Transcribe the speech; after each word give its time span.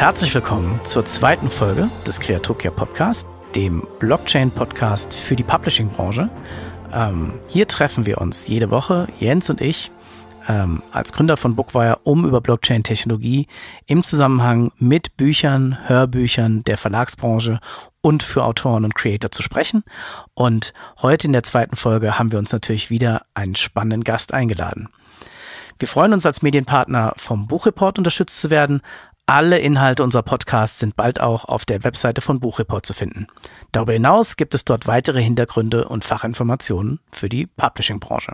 herzlich 0.00 0.34
willkommen 0.34 0.82
zur 0.82 1.04
zweiten 1.04 1.50
Folge 1.50 1.90
des 2.06 2.20
Kreatokia 2.20 2.70
Podcast, 2.70 3.28
dem 3.54 3.86
Blockchain-Podcast 3.98 5.12
für 5.12 5.36
die 5.36 5.42
Publishing-Branche. 5.42 6.30
Ähm, 6.90 7.34
hier 7.48 7.68
treffen 7.68 8.06
wir 8.06 8.18
uns 8.18 8.48
jede 8.48 8.70
Woche, 8.70 9.08
Jens 9.18 9.50
und 9.50 9.60
ich, 9.60 9.92
ähm, 10.48 10.82
als 10.90 11.12
Gründer 11.12 11.36
von 11.36 11.54
Bookwire, 11.54 11.98
um 12.04 12.24
über 12.24 12.40
Blockchain-Technologie 12.40 13.46
im 13.84 14.02
Zusammenhang 14.02 14.72
mit 14.78 15.18
Büchern, 15.18 15.76
Hörbüchern 15.86 16.64
der 16.64 16.78
Verlagsbranche 16.78 17.60
und 18.00 18.22
für 18.22 18.44
Autoren 18.44 18.86
und 18.86 18.94
Creator 18.94 19.30
zu 19.30 19.42
sprechen. 19.42 19.84
Und 20.32 20.72
heute 21.02 21.26
in 21.26 21.34
der 21.34 21.42
zweiten 21.42 21.76
Folge 21.76 22.18
haben 22.18 22.32
wir 22.32 22.38
uns 22.38 22.52
natürlich 22.52 22.88
wieder 22.88 23.26
einen 23.34 23.54
spannenden 23.54 24.02
Gast 24.04 24.32
eingeladen. 24.32 24.88
Wir 25.80 25.88
freuen 25.88 26.12
uns 26.12 26.26
als 26.26 26.42
Medienpartner 26.42 27.14
vom 27.16 27.46
Buchreport 27.48 27.96
unterstützt 27.96 28.38
zu 28.38 28.50
werden. 28.50 28.82
Alle 29.30 29.60
Inhalte 29.60 30.02
unserer 30.02 30.24
Podcasts 30.24 30.80
sind 30.80 30.96
bald 30.96 31.20
auch 31.20 31.44
auf 31.44 31.64
der 31.64 31.84
Webseite 31.84 32.20
von 32.20 32.40
Buchreport 32.40 32.84
zu 32.84 32.92
finden. 32.92 33.28
Darüber 33.70 33.92
hinaus 33.92 34.34
gibt 34.34 34.56
es 34.56 34.64
dort 34.64 34.88
weitere 34.88 35.22
Hintergründe 35.22 35.86
und 35.86 36.04
Fachinformationen 36.04 36.98
für 37.12 37.28
die 37.28 37.46
Publishing-Branche. 37.46 38.32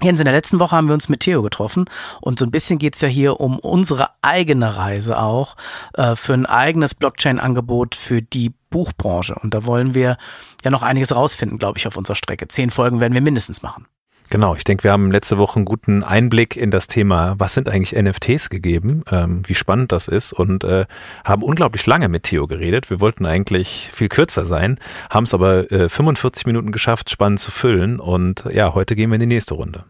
Jens, 0.00 0.18
in 0.18 0.24
der 0.24 0.32
letzten 0.32 0.58
Woche 0.58 0.74
haben 0.74 0.86
wir 0.86 0.94
uns 0.94 1.10
mit 1.10 1.20
Theo 1.20 1.42
getroffen 1.42 1.90
und 2.22 2.38
so 2.38 2.46
ein 2.46 2.50
bisschen 2.50 2.78
geht's 2.78 3.02
ja 3.02 3.08
hier 3.08 3.38
um 3.38 3.58
unsere 3.58 4.08
eigene 4.22 4.78
Reise 4.78 5.18
auch 5.18 5.56
äh, 5.92 6.16
für 6.16 6.32
ein 6.32 6.46
eigenes 6.46 6.94
Blockchain-Angebot 6.94 7.94
für 7.94 8.22
die 8.22 8.54
Buchbranche. 8.70 9.34
Und 9.34 9.52
da 9.52 9.66
wollen 9.66 9.94
wir 9.94 10.16
ja 10.64 10.70
noch 10.70 10.80
einiges 10.80 11.14
rausfinden, 11.14 11.58
glaube 11.58 11.76
ich, 11.76 11.86
auf 11.86 11.98
unserer 11.98 12.16
Strecke. 12.16 12.48
Zehn 12.48 12.70
Folgen 12.70 12.98
werden 12.98 13.12
wir 13.12 13.20
mindestens 13.20 13.60
machen. 13.60 13.88
Genau, 14.30 14.54
ich 14.54 14.62
denke, 14.62 14.84
wir 14.84 14.92
haben 14.92 15.10
letzte 15.10 15.38
Woche 15.38 15.56
einen 15.56 15.64
guten 15.64 16.04
Einblick 16.04 16.56
in 16.56 16.70
das 16.70 16.86
Thema, 16.86 17.34
was 17.38 17.54
sind 17.54 17.68
eigentlich 17.68 18.00
NFTs 18.00 18.48
gegeben, 18.48 19.02
ähm, 19.10 19.42
wie 19.46 19.56
spannend 19.56 19.90
das 19.90 20.06
ist 20.06 20.32
und 20.32 20.62
äh, 20.62 20.86
haben 21.24 21.42
unglaublich 21.42 21.84
lange 21.86 22.08
mit 22.08 22.22
Theo 22.22 22.46
geredet. 22.46 22.90
Wir 22.90 23.00
wollten 23.00 23.26
eigentlich 23.26 23.90
viel 23.92 24.08
kürzer 24.08 24.46
sein, 24.46 24.78
haben 25.10 25.24
es 25.24 25.34
aber 25.34 25.70
äh, 25.72 25.88
45 25.88 26.46
Minuten 26.46 26.70
geschafft, 26.70 27.10
spannend 27.10 27.40
zu 27.40 27.50
füllen 27.50 27.98
und 27.98 28.44
ja, 28.52 28.72
heute 28.72 28.94
gehen 28.94 29.10
wir 29.10 29.16
in 29.16 29.20
die 29.20 29.26
nächste 29.26 29.54
Runde. 29.54 29.84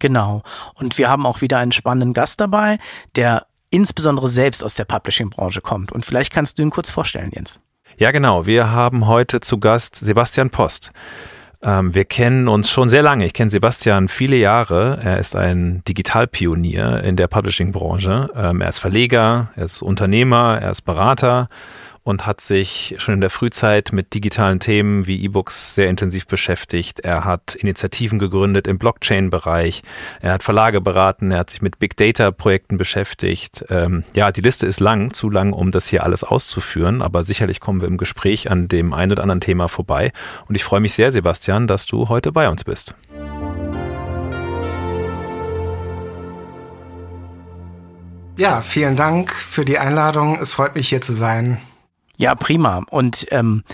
Genau. 0.00 0.42
Und 0.74 0.98
wir 0.98 1.08
haben 1.08 1.24
auch 1.24 1.40
wieder 1.40 1.58
einen 1.58 1.72
spannenden 1.72 2.14
Gast 2.14 2.40
dabei, 2.40 2.78
der 3.14 3.46
insbesondere 3.70 4.28
selbst 4.28 4.64
aus 4.64 4.74
der 4.74 4.86
Publishing-Branche 4.86 5.60
kommt. 5.60 5.92
Und 5.92 6.04
vielleicht 6.04 6.32
kannst 6.32 6.58
du 6.58 6.62
ihn 6.62 6.70
kurz 6.70 6.90
vorstellen, 6.90 7.30
Jens. 7.32 7.60
Ja, 7.96 8.10
genau. 8.10 8.44
Wir 8.44 8.72
haben 8.72 9.06
heute 9.06 9.38
zu 9.38 9.58
Gast 9.58 9.94
Sebastian 9.94 10.50
Post. 10.50 10.90
Ähm, 11.64 11.94
wir 11.94 12.04
kennen 12.04 12.46
uns 12.46 12.70
schon 12.70 12.88
sehr 12.88 13.02
lange. 13.02 13.24
Ich 13.24 13.32
kenne 13.32 13.50
Sebastian 13.50 14.08
viele 14.08 14.36
Jahre. 14.36 14.98
Er 15.02 15.18
ist 15.18 15.34
ein 15.34 15.82
Digitalpionier 15.88 17.02
in 17.02 17.16
der 17.16 17.26
Publishing-Branche. 17.26 18.30
Ähm, 18.36 18.60
er 18.60 18.68
ist 18.68 18.78
Verleger, 18.78 19.50
er 19.56 19.64
ist 19.64 19.80
Unternehmer, 19.80 20.58
er 20.60 20.70
ist 20.70 20.82
Berater 20.82 21.48
und 22.04 22.26
hat 22.26 22.42
sich 22.42 22.94
schon 22.98 23.14
in 23.14 23.20
der 23.22 23.30
Frühzeit 23.30 23.90
mit 23.92 24.12
digitalen 24.12 24.60
Themen 24.60 25.06
wie 25.06 25.24
E-Books 25.24 25.74
sehr 25.74 25.88
intensiv 25.88 26.26
beschäftigt. 26.26 27.00
Er 27.00 27.24
hat 27.24 27.54
Initiativen 27.54 28.18
gegründet 28.18 28.66
im 28.66 28.78
Blockchain-Bereich. 28.78 29.82
Er 30.20 30.34
hat 30.34 30.42
Verlage 30.42 30.82
beraten. 30.82 31.32
Er 31.32 31.38
hat 31.38 31.50
sich 31.50 31.62
mit 31.62 31.78
Big 31.78 31.96
Data-Projekten 31.96 32.76
beschäftigt. 32.76 33.64
Ähm, 33.70 34.04
ja, 34.14 34.30
die 34.32 34.42
Liste 34.42 34.66
ist 34.66 34.80
lang, 34.80 35.14
zu 35.14 35.30
lang, 35.30 35.54
um 35.54 35.70
das 35.70 35.88
hier 35.88 36.04
alles 36.04 36.24
auszuführen. 36.24 37.00
Aber 37.00 37.24
sicherlich 37.24 37.58
kommen 37.58 37.80
wir 37.80 37.88
im 37.88 37.96
Gespräch 37.96 38.50
an 38.50 38.68
dem 38.68 38.92
einen 38.92 39.12
oder 39.12 39.22
anderen 39.22 39.40
Thema 39.40 39.68
vorbei. 39.68 40.12
Und 40.46 40.56
ich 40.56 40.62
freue 40.62 40.80
mich 40.80 40.92
sehr, 40.92 41.10
Sebastian, 41.10 41.66
dass 41.66 41.86
du 41.86 42.10
heute 42.10 42.32
bei 42.32 42.50
uns 42.50 42.64
bist. 42.64 42.94
Ja, 48.36 48.60
vielen 48.60 48.96
Dank 48.96 49.32
für 49.32 49.64
die 49.64 49.78
Einladung. 49.78 50.38
Es 50.38 50.52
freut 50.52 50.74
mich 50.74 50.88
hier 50.88 51.00
zu 51.00 51.14
sein. 51.14 51.58
Ja, 52.16 52.34
prima. 52.34 52.82
Und 52.90 53.26
ähm, 53.30 53.64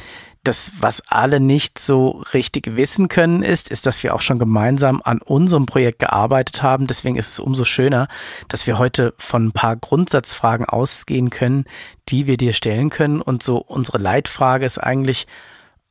das, 0.43 0.73
was 0.81 1.03
alle 1.07 1.39
nicht 1.39 1.79
so 1.79 2.23
richtig 2.33 2.75
wissen 2.77 3.09
können, 3.09 3.43
ist, 3.43 3.71
ist, 3.71 3.85
dass 3.85 4.03
wir 4.03 4.15
auch 4.15 4.23
schon 4.23 4.39
gemeinsam 4.39 5.03
an 5.05 5.21
unserem 5.21 5.67
Projekt 5.67 5.99
gearbeitet 5.99 6.63
haben. 6.63 6.87
Deswegen 6.87 7.17
ist 7.17 7.29
es 7.29 7.41
umso 7.41 7.65
schöner, 7.67 8.09
dass 8.49 8.67
wir 8.67 8.79
heute 8.79 9.15
von 9.19 9.49
ein 9.49 9.53
paar 9.53 9.77
Grundsatzfragen 9.77 10.67
ausgehen 10.67 11.29
können, 11.29 11.65
die 12.09 12.27
wir 12.27 12.39
dir 12.39 12.55
stellen 12.55 12.89
können. 12.89 13.21
Und 13.21 13.43
so 13.43 13.59
unsere 13.59 13.99
Leitfrage 13.99 14.65
ist 14.65 14.79
eigentlich 14.79 15.27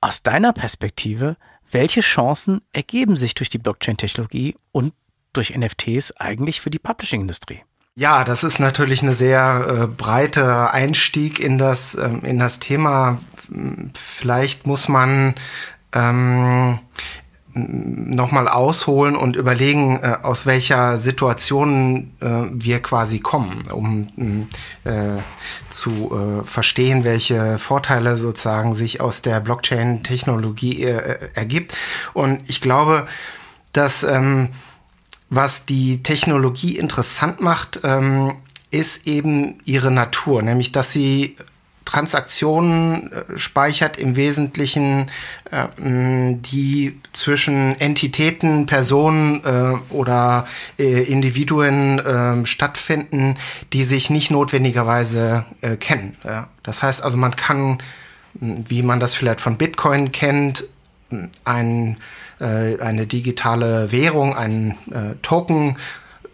aus 0.01 0.23
deiner 0.23 0.53
Perspektive, 0.53 1.37
welche 1.71 2.01
Chancen 2.01 2.61
ergeben 2.73 3.15
sich 3.15 3.35
durch 3.35 3.49
die 3.49 3.59
Blockchain-Technologie 3.59 4.55
und 4.71 4.93
durch 5.33 5.55
NFTs 5.55 6.13
eigentlich 6.17 6.61
für 6.61 6.71
die 6.71 6.79
Publishing-Industrie? 6.79 7.61
Ja, 7.99 8.23
das 8.23 8.45
ist 8.45 8.59
natürlich 8.59 9.03
eine 9.03 9.13
sehr 9.13 9.65
äh, 9.67 9.87
breite 9.87 10.71
Einstieg 10.71 11.37
in 11.37 11.57
das, 11.57 11.95
ähm, 11.95 12.21
in 12.23 12.39
das 12.39 12.59
Thema. 12.59 13.19
Vielleicht 13.93 14.65
muss 14.65 14.87
man 14.87 15.35
ähm, 15.91 16.79
nochmal 17.53 18.47
ausholen 18.47 19.17
und 19.17 19.35
überlegen, 19.35 19.99
äh, 20.01 20.15
aus 20.21 20.45
welcher 20.45 20.97
Situation 20.97 22.13
äh, 22.21 22.43
wir 22.53 22.81
quasi 22.81 23.19
kommen, 23.19 23.63
um 23.69 24.47
äh, 24.85 25.21
zu 25.69 26.41
äh, 26.41 26.45
verstehen, 26.45 27.03
welche 27.03 27.57
Vorteile 27.57 28.17
sozusagen 28.17 28.75
sich 28.75 29.01
aus 29.01 29.21
der 29.23 29.41
Blockchain-Technologie 29.41 30.85
äh, 30.85 31.31
ergibt. 31.33 31.75
Und 32.13 32.49
ich 32.49 32.61
glaube, 32.61 33.07
dass 33.73 34.03
ähm, 34.03 34.51
was 35.29 35.65
die 35.65 36.01
Technologie 36.03 36.77
interessant 36.77 37.41
macht, 37.41 37.81
ähm, 37.83 38.35
ist 38.71 39.07
eben 39.07 39.59
ihre 39.65 39.91
Natur, 39.91 40.41
nämlich 40.41 40.71
dass 40.71 40.91
sie 40.91 41.35
Transaktionen 41.89 43.11
äh, 43.11 43.37
speichert 43.39 43.97
im 43.97 44.15
Wesentlichen, 44.15 45.07
äh, 45.49 45.65
die 45.79 46.99
zwischen 47.13 47.79
Entitäten, 47.79 48.67
Personen 48.67 49.43
äh, 49.43 49.93
oder 49.93 50.47
äh, 50.77 51.03
Individuen 51.03 51.99
ähm, 52.05 52.45
stattfinden, 52.45 53.37
die 53.73 53.83
sich 53.83 54.11
nicht 54.11 54.29
notwendigerweise 54.29 55.45
äh, 55.61 55.77
kennen. 55.77 56.15
Ja. 56.23 56.49
Das 56.61 56.83
heißt 56.83 57.03
also, 57.03 57.17
man 57.17 57.35
kann, 57.35 57.79
wie 58.33 58.83
man 58.83 58.99
das 58.99 59.15
vielleicht 59.15 59.41
von 59.41 59.57
Bitcoin 59.57 60.11
kennt, 60.11 60.65
ein 61.43 61.97
äh, 62.39 62.79
eine 62.79 63.05
digitale 63.05 63.91
Währung, 63.91 64.35
einen 64.35 64.71
äh, 64.91 65.15
Token 65.21 65.77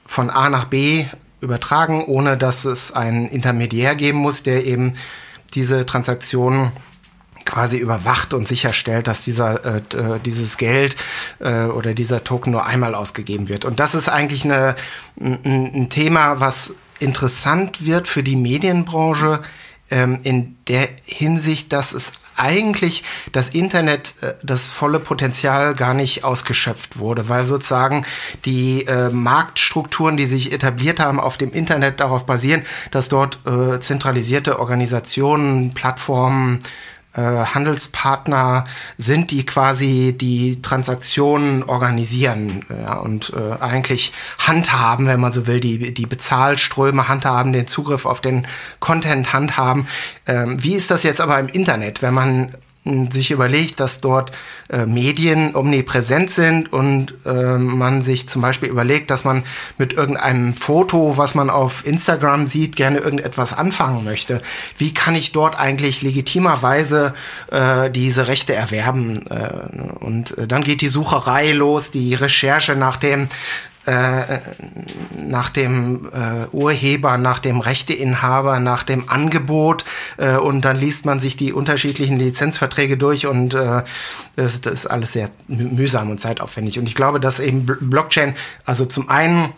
von 0.06 0.30
A 0.30 0.50
nach 0.50 0.66
B 0.66 1.06
übertragen, 1.42 2.04
ohne 2.06 2.38
dass 2.38 2.66
es 2.66 2.92
einen 2.92 3.28
Intermediär 3.28 3.96
geben 3.96 4.20
muss, 4.20 4.44
der 4.44 4.66
eben 4.66 4.94
diese 5.54 5.86
Transaktionen 5.86 6.72
quasi 7.46 7.78
überwacht 7.78 8.34
und 8.34 8.48
sicherstellt, 8.48 9.08
dass 9.08 9.24
dieser, 9.24 9.64
äh, 9.66 9.78
äh, 9.78 10.20
dieses 10.24 10.58
Geld 10.58 10.96
äh, 11.40 11.66
oder 11.66 11.94
dieser 11.94 12.24
Token 12.24 12.52
nur 12.52 12.66
einmal 12.66 12.96
ausgegeben 12.96 13.50
wird. 13.50 13.66
Und 13.66 13.80
das 13.80 13.94
ist 13.94 14.10
eigentlich 14.10 14.46
eine, 14.46 14.76
ein, 15.20 15.72
ein 15.74 15.90
Thema, 15.90 16.40
was 16.40 16.76
interessant 17.00 17.86
wird 17.86 18.08
für 18.08 18.24
die 18.24 18.36
Medienbranche 18.36 19.42
ähm, 19.92 20.20
in 20.24 20.58
der 20.68 20.90
Hinsicht, 21.06 21.72
dass 21.72 21.94
es 21.94 22.14
eigentlich 22.38 23.04
das 23.32 23.50
Internet 23.50 24.16
äh, 24.22 24.34
das 24.44 24.66
volle 24.66 25.00
Potenzial 25.00 25.76
gar 25.76 25.94
nicht 25.94 26.24
ausgeschöpft 26.24 27.00
wurde, 27.00 27.30
weil 27.30 27.46
sozusagen 27.46 28.06
die 28.46 28.86
äh, 28.88 29.10
Marktstrukturen, 29.10 30.18
die 30.18 30.26
sich 30.26 30.52
etabliert 30.52 31.00
haben 31.00 31.20
auf 31.20 31.38
dem 31.38 31.52
Internet, 31.52 32.00
darauf 32.00 32.26
basieren, 32.26 32.64
dass 32.92 33.10
dort 33.10 33.40
äh, 33.46 33.80
zentralisierte 33.80 34.60
Organisationen, 34.60 35.74
Plattformen, 35.74 36.60
äh, 37.16 37.22
Handelspartner 37.22 38.66
sind, 38.98 39.32
die 39.32 39.46
quasi 39.46 40.16
die 40.20 40.62
Transaktionen 40.62 41.64
organisieren 41.64 42.66
ja, 42.70 42.96
und 42.96 43.34
äh, 43.34 43.62
eigentlich 43.62 44.14
handhaben, 44.40 45.08
wenn 45.08 45.20
man 45.20 45.32
so 45.32 45.48
will, 45.48 45.60
die, 45.60 45.94
die 45.94 46.06
Bezahlströme 46.06 47.08
handhaben, 47.08 47.54
den 47.54 47.68
Zugriff 47.68 48.06
auf 48.06 48.22
den 48.22 48.46
Content 48.80 49.34
handhaben. 49.34 49.88
Ähm, 50.28 50.62
wie 50.62 50.74
ist 50.74 50.92
das 50.92 51.04
jetzt 51.04 51.22
aber 51.22 51.40
im 51.40 51.48
Internet, 51.48 52.02
wenn 52.02 52.14
man 52.14 52.56
sich 53.12 53.32
überlegt, 53.32 53.80
dass 53.80 54.00
dort 54.00 54.32
äh, 54.70 54.86
Medien 54.86 55.56
omnipräsent 55.56 56.30
sind 56.30 56.72
und 56.72 57.16
äh, 57.26 57.58
man 57.58 58.04
sich 58.04 58.30
zum 58.30 58.44
Beispiel 58.44 58.70
überlegt, 58.70 59.10
dass 59.10 59.24
man 59.24 59.44
mit 59.80 59.94
irgendeinem 59.94 60.56
Foto, 60.56 61.18
was 61.18 61.34
man 61.34 61.50
auf 61.50 61.86
Instagram 61.86 62.46
sieht, 62.46 62.76
gerne 62.76 63.00
irgendetwas 63.00 63.58
anfangen 63.58 64.04
möchte. 64.04 64.40
Wie 64.78 64.94
kann 64.94 65.16
ich 65.16 65.32
dort 65.32 65.60
eigentlich 65.60 66.04
legitimerweise 66.04 67.16
äh, 67.52 67.90
diese 67.90 68.28
Rechte 68.28 68.54
erwerben? 68.54 69.26
Äh, 69.30 70.04
und 70.04 70.38
äh, 70.38 70.48
dann 70.48 70.64
geht 70.64 70.82
die 70.82 70.88
Sucherei 70.88 71.54
los, 71.54 71.90
die 71.90 72.14
Recherche 72.14 72.76
nach 72.76 72.98
dem 72.98 73.28
äh, 73.86 74.40
nach 75.18 75.50
dem 75.50 76.10
äh, 76.12 76.48
Urheber, 76.52 77.18
nach 77.18 77.40
dem 77.40 77.60
Rechteinhaber, 77.60 78.60
nach 78.60 78.84
dem 78.84 79.10
Angebot 79.10 79.86
äh, 80.18 80.38
und 80.38 80.62
dann 80.62 80.78
liest 80.78 81.06
man 81.06 81.20
sich 81.20 81.38
die 81.38 81.54
unterschiedlichen 81.54 82.18
Lizenzverträge 82.18 82.98
durch 82.98 83.28
und 83.28 83.54
äh, 83.54 83.84
das, 84.36 84.62
das 84.62 84.74
ist 84.74 84.86
alles 84.88 85.14
sehr 85.14 85.30
mühsam 85.48 86.10
und 86.10 86.20
zeitaufwendig. 86.20 86.80
Und 86.80 86.88
ich 86.88 86.96
glaube, 86.96 87.20
dass 87.20 87.40
eben 87.40 87.66
Blockchain, 87.66 88.34
also 88.66 88.86
zum 88.86 89.10
einen 89.10 89.54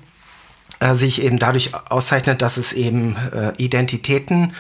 äh, 0.79 0.94
sich 0.94 1.24
eben 1.24 1.39
dadurch 1.39 1.71
auszeichnet, 1.89 2.41
dass 2.41 2.57
es 2.57 2.74
eben 2.74 3.15
äh, 3.33 3.53
Identitäten 3.57 4.53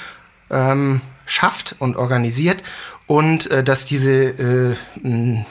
ähm, 0.49 1.01
schafft 1.25 1.75
und 1.79 1.97
organisiert 1.97 2.63
und 3.05 3.51
äh, 3.51 3.63
dass 3.63 3.85
diese 3.85 4.75
äh, 5.03 5.43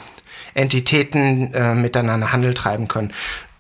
Entitäten 0.55 1.53
äh, 1.53 1.75
miteinander 1.75 2.33
Handel 2.33 2.55
treiben 2.55 2.89
können. 2.89 3.13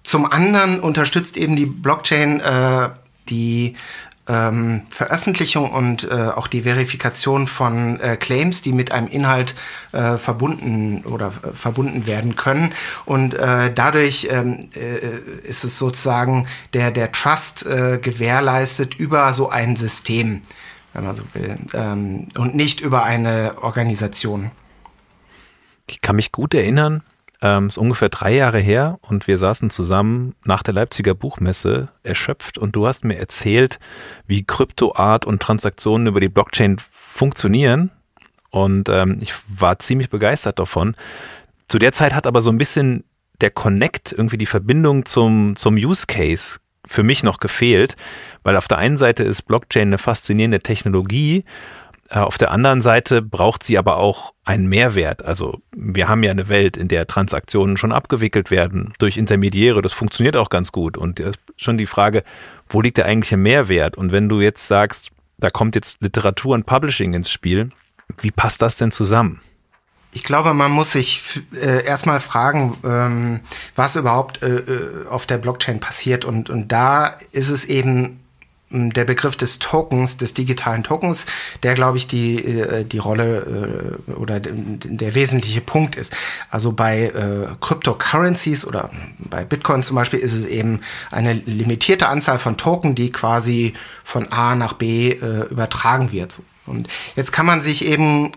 Zum 0.06 0.24
anderen 0.24 0.78
unterstützt 0.78 1.36
eben 1.36 1.56
die 1.56 1.66
Blockchain 1.66 2.38
äh, 2.38 2.90
die 3.28 3.74
ähm, 4.28 4.82
Veröffentlichung 4.88 5.72
und 5.72 6.08
äh, 6.08 6.14
auch 6.14 6.46
die 6.46 6.60
Verifikation 6.60 7.48
von 7.48 7.98
äh, 7.98 8.16
Claims, 8.16 8.62
die 8.62 8.70
mit 8.70 8.92
einem 8.92 9.08
Inhalt 9.08 9.56
äh, 9.90 10.16
verbunden 10.16 11.02
oder 11.06 11.32
äh, 11.42 11.52
verbunden 11.52 12.06
werden 12.06 12.36
können. 12.36 12.72
Und 13.04 13.34
äh, 13.34 13.74
dadurch 13.74 14.28
ähm, 14.30 14.68
äh, 14.76 15.18
ist 15.42 15.64
es 15.64 15.76
sozusagen 15.76 16.46
der, 16.72 16.92
der 16.92 17.10
Trust 17.10 17.66
äh, 17.66 17.98
gewährleistet 18.00 18.94
über 18.94 19.32
so 19.32 19.48
ein 19.48 19.74
System, 19.74 20.42
wenn 20.92 21.02
man 21.02 21.16
so 21.16 21.24
will, 21.32 21.58
ähm, 21.74 22.28
und 22.38 22.54
nicht 22.54 22.78
über 22.78 23.02
eine 23.02 23.56
Organisation. 23.60 24.52
Ich 25.88 26.00
kann 26.00 26.14
mich 26.14 26.30
gut 26.30 26.54
erinnern, 26.54 27.02
ähm, 27.42 27.68
ist 27.68 27.78
ungefähr 27.78 28.08
drei 28.08 28.34
Jahre 28.34 28.58
her 28.58 28.98
und 29.02 29.26
wir 29.26 29.38
saßen 29.38 29.70
zusammen 29.70 30.34
nach 30.44 30.62
der 30.62 30.74
Leipziger 30.74 31.14
Buchmesse 31.14 31.88
erschöpft 32.02 32.58
und 32.58 32.74
du 32.74 32.86
hast 32.86 33.04
mir 33.04 33.18
erzählt, 33.18 33.78
wie 34.26 34.44
Kryptoart 34.44 35.26
und 35.26 35.42
Transaktionen 35.42 36.06
über 36.06 36.20
die 36.20 36.28
Blockchain 36.28 36.78
funktionieren. 36.90 37.90
Und 38.50 38.88
ähm, 38.88 39.18
ich 39.20 39.34
war 39.48 39.78
ziemlich 39.78 40.08
begeistert 40.08 40.58
davon. 40.58 40.96
Zu 41.68 41.78
der 41.78 41.92
Zeit 41.92 42.14
hat 42.14 42.26
aber 42.26 42.40
so 42.40 42.50
ein 42.50 42.58
bisschen 42.58 43.04
der 43.40 43.50
Connect, 43.50 44.12
irgendwie 44.12 44.38
die 44.38 44.46
Verbindung 44.46 45.04
zum, 45.04 45.56
zum 45.56 45.74
Use 45.74 46.06
Case 46.06 46.58
für 46.86 47.02
mich 47.02 47.22
noch 47.22 47.40
gefehlt, 47.40 47.96
weil 48.44 48.56
auf 48.56 48.68
der 48.68 48.78
einen 48.78 48.96
Seite 48.96 49.24
ist 49.24 49.42
Blockchain 49.42 49.88
eine 49.88 49.98
faszinierende 49.98 50.60
Technologie 50.60 51.44
auf 52.10 52.38
der 52.38 52.50
anderen 52.50 52.82
Seite 52.82 53.22
braucht 53.22 53.62
sie 53.62 53.78
aber 53.78 53.96
auch 53.96 54.32
einen 54.44 54.68
Mehrwert. 54.68 55.24
Also 55.24 55.60
wir 55.74 56.08
haben 56.08 56.22
ja 56.22 56.30
eine 56.30 56.48
Welt, 56.48 56.76
in 56.76 56.88
der 56.88 57.06
Transaktionen 57.06 57.76
schon 57.76 57.92
abgewickelt 57.92 58.50
werden 58.50 58.92
durch 58.98 59.16
Intermediäre. 59.16 59.82
Das 59.82 59.92
funktioniert 59.92 60.36
auch 60.36 60.48
ganz 60.48 60.72
gut. 60.72 60.96
Und 60.96 61.22
schon 61.56 61.78
die 61.78 61.86
Frage, 61.86 62.22
wo 62.68 62.80
liegt 62.80 62.98
der 62.98 63.06
eigentliche 63.06 63.36
Mehrwert? 63.36 63.96
Und 63.96 64.12
wenn 64.12 64.28
du 64.28 64.40
jetzt 64.40 64.68
sagst, 64.68 65.10
da 65.38 65.50
kommt 65.50 65.74
jetzt 65.74 66.00
Literatur 66.00 66.54
und 66.54 66.66
Publishing 66.66 67.14
ins 67.14 67.30
Spiel, 67.30 67.70
wie 68.20 68.30
passt 68.30 68.62
das 68.62 68.76
denn 68.76 68.92
zusammen? 68.92 69.40
Ich 70.12 70.22
glaube, 70.22 70.54
man 70.54 70.70
muss 70.70 70.92
sich 70.92 71.20
äh, 71.54 71.84
erstmal 71.84 72.20
fragen, 72.20 72.78
ähm, 72.84 73.40
was 73.74 73.96
überhaupt 73.96 74.42
äh, 74.42 74.56
äh 74.56 75.06
auf 75.08 75.26
der 75.26 75.36
Blockchain 75.36 75.80
passiert. 75.80 76.24
Und, 76.24 76.48
und 76.48 76.72
da 76.72 77.16
ist 77.32 77.50
es 77.50 77.66
eben 77.66 78.20
der 78.70 79.04
Begriff 79.04 79.36
des 79.36 79.60
Tokens, 79.60 80.16
des 80.16 80.34
digitalen 80.34 80.82
Tokens, 80.82 81.26
der, 81.62 81.74
glaube 81.74 81.98
ich, 81.98 82.08
die, 82.08 82.44
äh, 82.44 82.84
die 82.84 82.98
Rolle 82.98 83.98
äh, 84.08 84.12
oder 84.12 84.40
der 84.40 85.14
wesentliche 85.14 85.60
Punkt 85.60 85.94
ist. 85.94 86.14
Also 86.50 86.72
bei 86.72 87.04
äh, 87.04 87.46
Cryptocurrencies 87.60 88.66
oder 88.66 88.90
bei 89.18 89.44
Bitcoin 89.44 89.84
zum 89.84 89.94
Beispiel 89.94 90.18
ist 90.18 90.34
es 90.34 90.46
eben 90.46 90.80
eine 91.12 91.34
limitierte 91.34 92.08
Anzahl 92.08 92.38
von 92.38 92.56
Token, 92.56 92.94
die 92.94 93.10
quasi 93.10 93.74
von 94.02 94.32
A 94.32 94.54
nach 94.54 94.72
B 94.74 95.16
übertragen 95.50 96.12
wird. 96.12 96.40
Und 96.66 96.88
jetzt 97.14 97.32
kann 97.32 97.46
man 97.46 97.60
sich 97.60 97.84
eben 97.84 98.32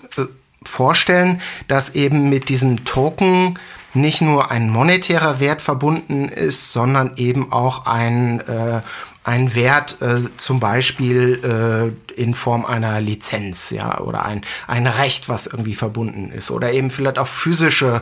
vorstellen, 0.64 1.42
dass 1.68 1.96
eben 1.96 2.30
mit 2.30 2.50
diesem 2.50 2.86
Token 2.86 3.58
nicht 3.94 4.22
nur 4.22 4.52
ein 4.52 4.70
monetärer 4.70 5.40
Wert 5.40 5.62
verbunden 5.62 6.30
ist, 6.30 6.72
sondern 6.72 7.14
eben 7.18 7.52
auch 7.52 7.86
ein 7.86 8.40
äh, 8.42 8.82
ein 9.30 9.54
Wert 9.54 10.02
äh, 10.02 10.22
zum 10.38 10.60
Beispiel 10.60 11.94
äh, 12.18 12.20
in 12.20 12.34
Form 12.34 12.66
einer 12.66 13.00
Lizenz, 13.00 13.70
ja, 13.70 14.00
oder 14.00 14.26
ein, 14.26 14.42
ein 14.66 14.88
Recht, 14.88 15.30
was 15.30 15.46
irgendwie 15.46 15.76
verbunden 15.76 16.32
ist, 16.32 16.50
oder 16.50 16.72
eben 16.72 16.90
vielleicht 16.90 17.20
auch 17.20 17.28
physische 17.28 18.02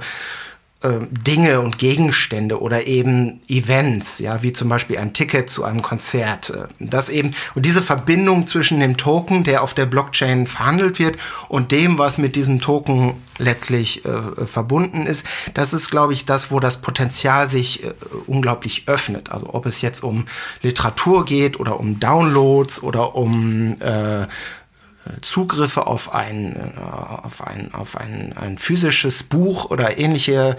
Dinge 0.81 1.61
und 1.61 1.79
Gegenstände 1.79 2.61
oder 2.61 2.85
eben 2.85 3.41
Events, 3.47 4.19
ja, 4.19 4.43
wie 4.43 4.53
zum 4.53 4.69
Beispiel 4.69 4.97
ein 4.99 5.13
Ticket 5.13 5.49
zu 5.49 5.63
einem 5.63 5.81
Konzert. 5.81 6.51
Äh, 6.51 6.67
das 6.79 7.09
eben, 7.09 7.33
und 7.55 7.65
diese 7.65 7.81
Verbindung 7.81 8.45
zwischen 8.45 8.79
dem 8.79 8.95
Token, 8.95 9.43
der 9.43 9.63
auf 9.63 9.73
der 9.73 9.87
Blockchain 9.87 10.45
verhandelt 10.45 10.99
wird, 10.99 11.17
und 11.49 11.71
dem, 11.71 11.97
was 11.97 12.17
mit 12.17 12.35
diesem 12.35 12.61
Token 12.61 13.15
letztlich 13.39 14.05
äh, 14.05 14.45
verbunden 14.45 15.07
ist, 15.07 15.25
das 15.53 15.73
ist, 15.73 15.89
glaube 15.89 16.13
ich, 16.13 16.25
das, 16.25 16.51
wo 16.51 16.59
das 16.59 16.81
Potenzial 16.81 17.47
sich 17.47 17.83
äh, 17.83 17.93
unglaublich 18.27 18.83
öffnet. 18.87 19.31
Also 19.31 19.53
ob 19.53 19.65
es 19.65 19.81
jetzt 19.81 20.03
um 20.03 20.25
Literatur 20.61 21.25
geht 21.25 21.59
oder 21.59 21.79
um 21.79 21.99
Downloads 21.99 22.83
oder 22.83 23.15
um 23.15 23.81
äh, 23.81 24.27
Zugriffe 25.21 25.87
auf 25.87 26.13
ein, 26.13 26.55
äh, 26.55 26.79
auf 26.79 27.45
ein, 27.45 27.73
auf 27.73 27.97
ein, 27.97 28.33
ein 28.35 28.57
physisches 28.57 29.23
Buch 29.23 29.65
oder 29.65 29.97
ähnliche 29.97 30.57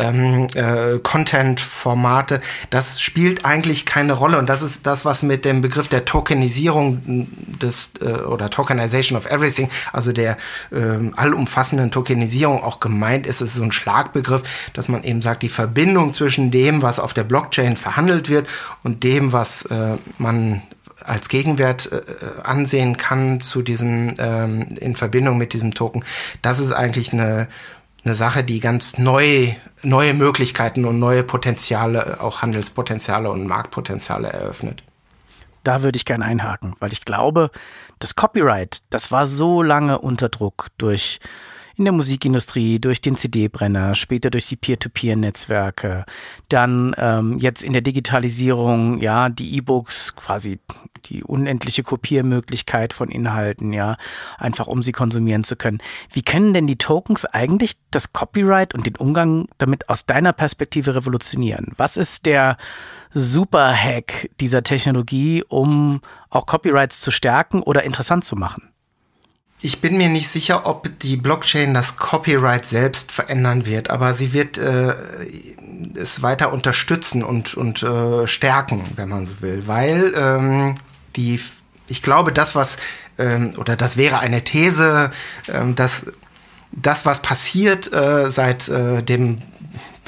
ähm, 0.00 0.48
äh, 0.54 0.98
Content-Formate, 0.98 2.40
das 2.70 3.00
spielt 3.00 3.44
eigentlich 3.44 3.86
keine 3.86 4.14
Rolle. 4.14 4.38
Und 4.38 4.48
das 4.48 4.62
ist 4.62 4.86
das, 4.86 5.04
was 5.04 5.22
mit 5.22 5.44
dem 5.44 5.60
Begriff 5.60 5.88
der 5.88 6.04
Tokenisierung 6.04 7.28
des 7.60 7.90
äh, 8.00 8.22
oder 8.22 8.50
Tokenization 8.50 9.18
of 9.18 9.26
Everything, 9.26 9.68
also 9.92 10.12
der 10.12 10.38
ähm, 10.72 11.12
allumfassenden 11.16 11.90
Tokenisierung 11.90 12.62
auch 12.62 12.80
gemeint 12.80 13.26
ist. 13.26 13.40
Es 13.40 13.50
ist 13.50 13.56
so 13.56 13.64
ein 13.64 13.72
Schlagbegriff, 13.72 14.42
dass 14.72 14.88
man 14.88 15.02
eben 15.02 15.22
sagt, 15.22 15.42
die 15.42 15.48
Verbindung 15.48 16.12
zwischen 16.12 16.50
dem, 16.50 16.82
was 16.82 16.98
auf 16.98 17.12
der 17.12 17.24
Blockchain 17.24 17.76
verhandelt 17.76 18.28
wird 18.28 18.48
und 18.82 19.04
dem, 19.04 19.32
was 19.32 19.62
äh, 19.66 19.96
man 20.18 20.62
als 21.04 21.28
Gegenwert 21.28 21.90
äh, 21.92 22.00
ansehen 22.42 22.96
kann 22.96 23.40
zu 23.40 23.62
diesem 23.62 24.14
ähm, 24.18 24.76
in 24.80 24.96
Verbindung 24.96 25.38
mit 25.38 25.52
diesem 25.52 25.74
Token, 25.74 26.04
das 26.42 26.58
ist 26.58 26.72
eigentlich 26.72 27.12
eine 27.12 27.48
eine 28.04 28.14
Sache, 28.14 28.42
die 28.42 28.60
ganz 28.60 28.98
neu, 28.98 29.54
neue 29.82 30.14
Möglichkeiten 30.14 30.84
und 30.84 30.98
neue 30.98 31.22
Potenziale, 31.22 32.20
auch 32.20 32.42
Handelspotenziale 32.42 33.30
und 33.30 33.46
Marktpotenziale 33.46 34.28
eröffnet. 34.28 34.82
Da 35.64 35.82
würde 35.82 35.96
ich 35.96 36.06
gerne 36.06 36.24
einhaken, 36.24 36.74
weil 36.78 36.92
ich 36.92 37.04
glaube, 37.04 37.50
das 37.98 38.14
Copyright, 38.14 38.80
das 38.88 39.12
war 39.12 39.26
so 39.26 39.62
lange 39.62 39.98
unter 39.98 40.30
Druck 40.30 40.68
durch 40.78 41.20
in 41.80 41.86
der 41.86 41.92
Musikindustrie, 41.94 42.78
durch 42.78 43.00
den 43.00 43.16
CD-Brenner, 43.16 43.94
später 43.94 44.28
durch 44.30 44.46
die 44.46 44.56
Peer-to-Peer-Netzwerke, 44.56 46.04
dann 46.50 46.94
ähm, 46.98 47.38
jetzt 47.38 47.62
in 47.62 47.72
der 47.72 47.80
Digitalisierung, 47.80 49.00
ja, 49.00 49.30
die 49.30 49.56
E-Books, 49.56 50.14
quasi 50.14 50.60
die 51.06 51.24
unendliche 51.24 51.82
Kopiermöglichkeit 51.82 52.92
von 52.92 53.08
Inhalten, 53.08 53.72
ja, 53.72 53.96
einfach 54.36 54.66
um 54.66 54.82
sie 54.82 54.92
konsumieren 54.92 55.42
zu 55.42 55.56
können. 55.56 55.78
Wie 56.12 56.20
können 56.20 56.52
denn 56.52 56.66
die 56.66 56.76
Tokens 56.76 57.24
eigentlich 57.24 57.78
das 57.90 58.12
Copyright 58.12 58.74
und 58.74 58.86
den 58.86 58.96
Umgang 58.96 59.48
damit 59.56 59.88
aus 59.88 60.04
deiner 60.04 60.34
Perspektive 60.34 60.94
revolutionieren? 60.94 61.72
Was 61.78 61.96
ist 61.96 62.26
der 62.26 62.58
Super-Hack 63.14 64.28
dieser 64.38 64.62
Technologie, 64.62 65.44
um 65.48 66.02
auch 66.28 66.44
Copyrights 66.44 67.00
zu 67.00 67.10
stärken 67.10 67.62
oder 67.62 67.84
interessant 67.84 68.26
zu 68.26 68.36
machen? 68.36 68.69
Ich 69.62 69.80
bin 69.80 69.98
mir 69.98 70.08
nicht 70.08 70.28
sicher, 70.30 70.66
ob 70.66 70.88
die 71.00 71.16
Blockchain 71.16 71.74
das 71.74 71.96
Copyright 71.96 72.64
selbst 72.64 73.12
verändern 73.12 73.66
wird, 73.66 73.90
aber 73.90 74.14
sie 74.14 74.32
wird 74.32 74.56
äh, 74.56 74.94
es 75.94 76.22
weiter 76.22 76.52
unterstützen 76.52 77.22
und, 77.22 77.54
und 77.54 77.82
äh, 77.82 78.26
stärken, 78.26 78.84
wenn 78.96 79.08
man 79.10 79.26
so 79.26 79.42
will, 79.42 79.66
weil 79.66 80.14
ähm, 80.16 80.74
die, 81.16 81.38
ich 81.88 82.02
glaube, 82.02 82.32
das, 82.32 82.54
was, 82.54 82.78
ähm, 83.18 83.52
oder 83.58 83.76
das 83.76 83.96
wäre 83.98 84.18
eine 84.20 84.42
These, 84.44 85.10
ähm, 85.48 85.74
dass 85.74 86.06
das, 86.72 87.04
was 87.04 87.20
passiert 87.20 87.92
äh, 87.92 88.30
seit 88.30 88.68
äh, 88.68 89.02
dem 89.02 89.38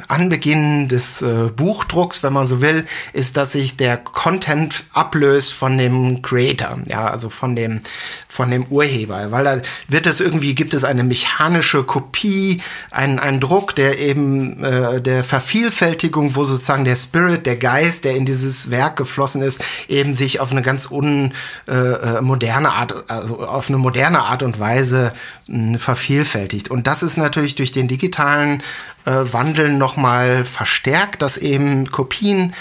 Anbeginn 0.08 0.88
des 0.88 1.22
äh, 1.22 1.50
Buchdrucks, 1.54 2.22
wenn 2.22 2.32
man 2.32 2.46
so 2.46 2.60
will, 2.60 2.86
ist, 3.12 3.36
dass 3.36 3.52
sich 3.52 3.76
der 3.76 3.96
Content 3.96 4.84
ablöst 4.92 5.52
von 5.52 5.78
dem 5.78 6.22
Creator, 6.22 6.78
ja, 6.86 7.06
also 7.06 7.30
von 7.30 7.56
dem, 7.56 7.80
von 8.28 8.50
dem 8.50 8.66
Urheber, 8.66 9.30
weil 9.30 9.44
da 9.44 9.60
wird 9.88 10.06
es 10.06 10.20
irgendwie, 10.20 10.54
gibt 10.54 10.74
es 10.74 10.84
eine 10.84 11.04
mechanische 11.04 11.84
Kopie, 11.84 12.60
einen, 12.90 13.18
einen 13.18 13.40
Druck, 13.40 13.74
der 13.76 13.98
eben 13.98 14.64
äh, 14.64 15.00
der 15.00 15.24
Vervielfältigung, 15.24 16.34
wo 16.34 16.44
sozusagen 16.44 16.84
der 16.84 16.96
Spirit, 16.96 17.46
der 17.46 17.56
Geist, 17.56 18.04
der 18.04 18.16
in 18.16 18.24
dieses 18.24 18.70
Werk 18.70 18.96
geflossen 18.96 19.42
ist, 19.42 19.62
eben 19.88 20.14
sich 20.14 20.40
auf 20.40 20.50
eine 20.50 20.62
ganz 20.62 20.86
unmoderne 20.86 22.68
äh, 22.68 22.70
Art, 22.70 23.10
also 23.10 23.46
auf 23.46 23.68
eine 23.68 23.78
moderne 23.78 24.20
Art 24.20 24.42
und 24.42 24.58
Weise 24.58 25.12
mh, 25.48 25.78
vervielfältigt. 25.78 26.70
Und 26.70 26.86
das 26.86 27.02
ist 27.02 27.16
natürlich 27.16 27.54
durch 27.54 27.72
den 27.72 27.88
digitalen 27.88 28.62
äh, 29.04 29.32
Wandel 29.32 29.72
nochmal 29.72 30.44
verstärkt, 30.44 31.22
dass 31.22 31.36
eben 31.36 31.90
Kopien 31.90 32.54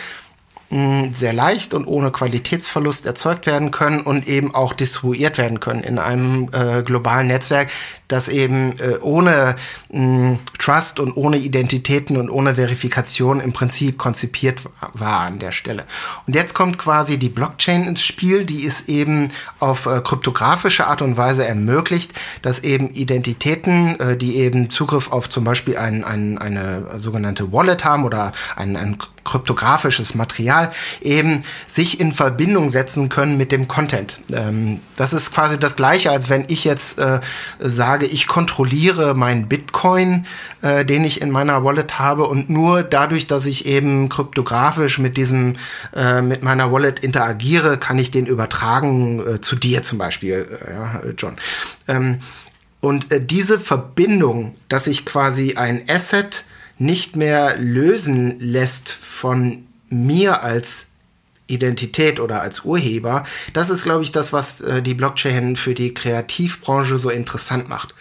sehr 1.11 1.33
leicht 1.33 1.73
und 1.73 1.85
ohne 1.85 2.11
Qualitätsverlust 2.11 3.05
erzeugt 3.05 3.45
werden 3.45 3.71
können 3.71 4.01
und 4.01 4.27
eben 4.27 4.55
auch 4.55 4.73
distribuiert 4.73 5.37
werden 5.37 5.59
können 5.59 5.83
in 5.83 5.99
einem 5.99 6.49
äh, 6.53 6.81
globalen 6.83 7.27
Netzwerk, 7.27 7.69
das 8.07 8.29
eben 8.29 8.79
äh, 8.79 8.97
ohne 9.01 9.57
mh, 9.89 10.39
Trust 10.59 11.01
und 11.01 11.17
ohne 11.17 11.37
Identitäten 11.37 12.15
und 12.15 12.29
ohne 12.29 12.55
Verifikation 12.55 13.41
im 13.41 13.51
Prinzip 13.51 13.97
konzipiert 13.97 14.61
war 14.93 15.21
an 15.21 15.39
der 15.39 15.51
Stelle. 15.51 15.83
Und 16.25 16.35
jetzt 16.35 16.53
kommt 16.53 16.77
quasi 16.77 17.17
die 17.17 17.29
Blockchain 17.29 17.83
ins 17.83 18.03
Spiel, 18.03 18.45
die 18.45 18.65
es 18.65 18.87
eben 18.87 19.29
auf 19.59 19.87
äh, 19.87 19.99
kryptografische 20.01 20.87
Art 20.87 21.01
und 21.01 21.17
Weise 21.17 21.45
ermöglicht, 21.45 22.13
dass 22.43 22.59
eben 22.59 22.89
Identitäten, 22.91 23.99
äh, 23.99 24.15
die 24.15 24.37
eben 24.37 24.69
Zugriff 24.69 25.11
auf 25.11 25.27
zum 25.27 25.43
Beispiel 25.43 25.77
ein, 25.77 26.05
ein, 26.05 26.37
eine 26.37 26.99
sogenannte 26.99 27.51
Wallet 27.51 27.83
haben 27.83 28.05
oder 28.05 28.31
ein, 28.55 28.77
ein 28.77 28.97
kryptografisches 29.23 30.15
Material 30.15 30.71
eben 31.01 31.43
sich 31.67 31.99
in 31.99 32.11
Verbindung 32.11 32.69
setzen 32.69 33.09
können 33.09 33.37
mit 33.37 33.51
dem 33.51 33.67
Content. 33.67 34.19
Ähm, 34.33 34.79
das 34.95 35.13
ist 35.13 35.33
quasi 35.33 35.59
das 35.59 35.75
gleiche, 35.75 36.11
als 36.11 36.29
wenn 36.29 36.45
ich 36.47 36.63
jetzt 36.63 36.99
äh, 36.99 37.19
sage, 37.59 38.05
ich 38.05 38.27
kontrolliere 38.27 39.13
meinen 39.13 39.47
Bitcoin, 39.47 40.25
äh, 40.61 40.85
den 40.85 41.03
ich 41.03 41.21
in 41.21 41.31
meiner 41.31 41.63
Wallet 41.63 41.99
habe 41.99 42.27
und 42.27 42.49
nur 42.49 42.83
dadurch, 42.83 43.27
dass 43.27 43.45
ich 43.45 43.65
eben 43.65 44.09
kryptografisch 44.09 44.99
mit 44.99 45.17
diesem, 45.17 45.55
äh, 45.95 46.21
mit 46.21 46.43
meiner 46.43 46.71
Wallet 46.71 46.99
interagiere, 46.99 47.77
kann 47.77 47.99
ich 47.99 48.11
den 48.11 48.25
übertragen 48.25 49.35
äh, 49.35 49.41
zu 49.41 49.55
dir 49.55 49.83
zum 49.83 49.97
Beispiel, 49.97 50.47
äh, 50.65 50.73
ja, 50.73 51.01
John. 51.17 51.35
Ähm, 51.87 52.19
und 52.81 53.11
äh, 53.11 53.21
diese 53.23 53.59
Verbindung, 53.59 54.55
dass 54.67 54.87
ich 54.87 55.05
quasi 55.05 55.55
ein 55.55 55.83
Asset 55.87 56.45
nicht 56.81 57.15
mehr 57.15 57.57
lösen 57.57 58.39
lässt 58.39 58.89
von 58.89 59.67
mir 59.89 60.41
als 60.41 60.87
Identität 61.45 62.19
oder 62.19 62.41
als 62.41 62.65
Urheber, 62.65 63.23
das 63.53 63.69
ist, 63.69 63.83
glaube 63.83 64.03
ich, 64.03 64.11
das, 64.11 64.33
was 64.33 64.61
äh, 64.61 64.81
die 64.81 64.95
Blockchain 64.95 65.55
für 65.55 65.75
die 65.75 65.93
Kreativbranche 65.93 66.97
so 66.97 67.11
interessant 67.11 67.69
macht. 67.69 67.93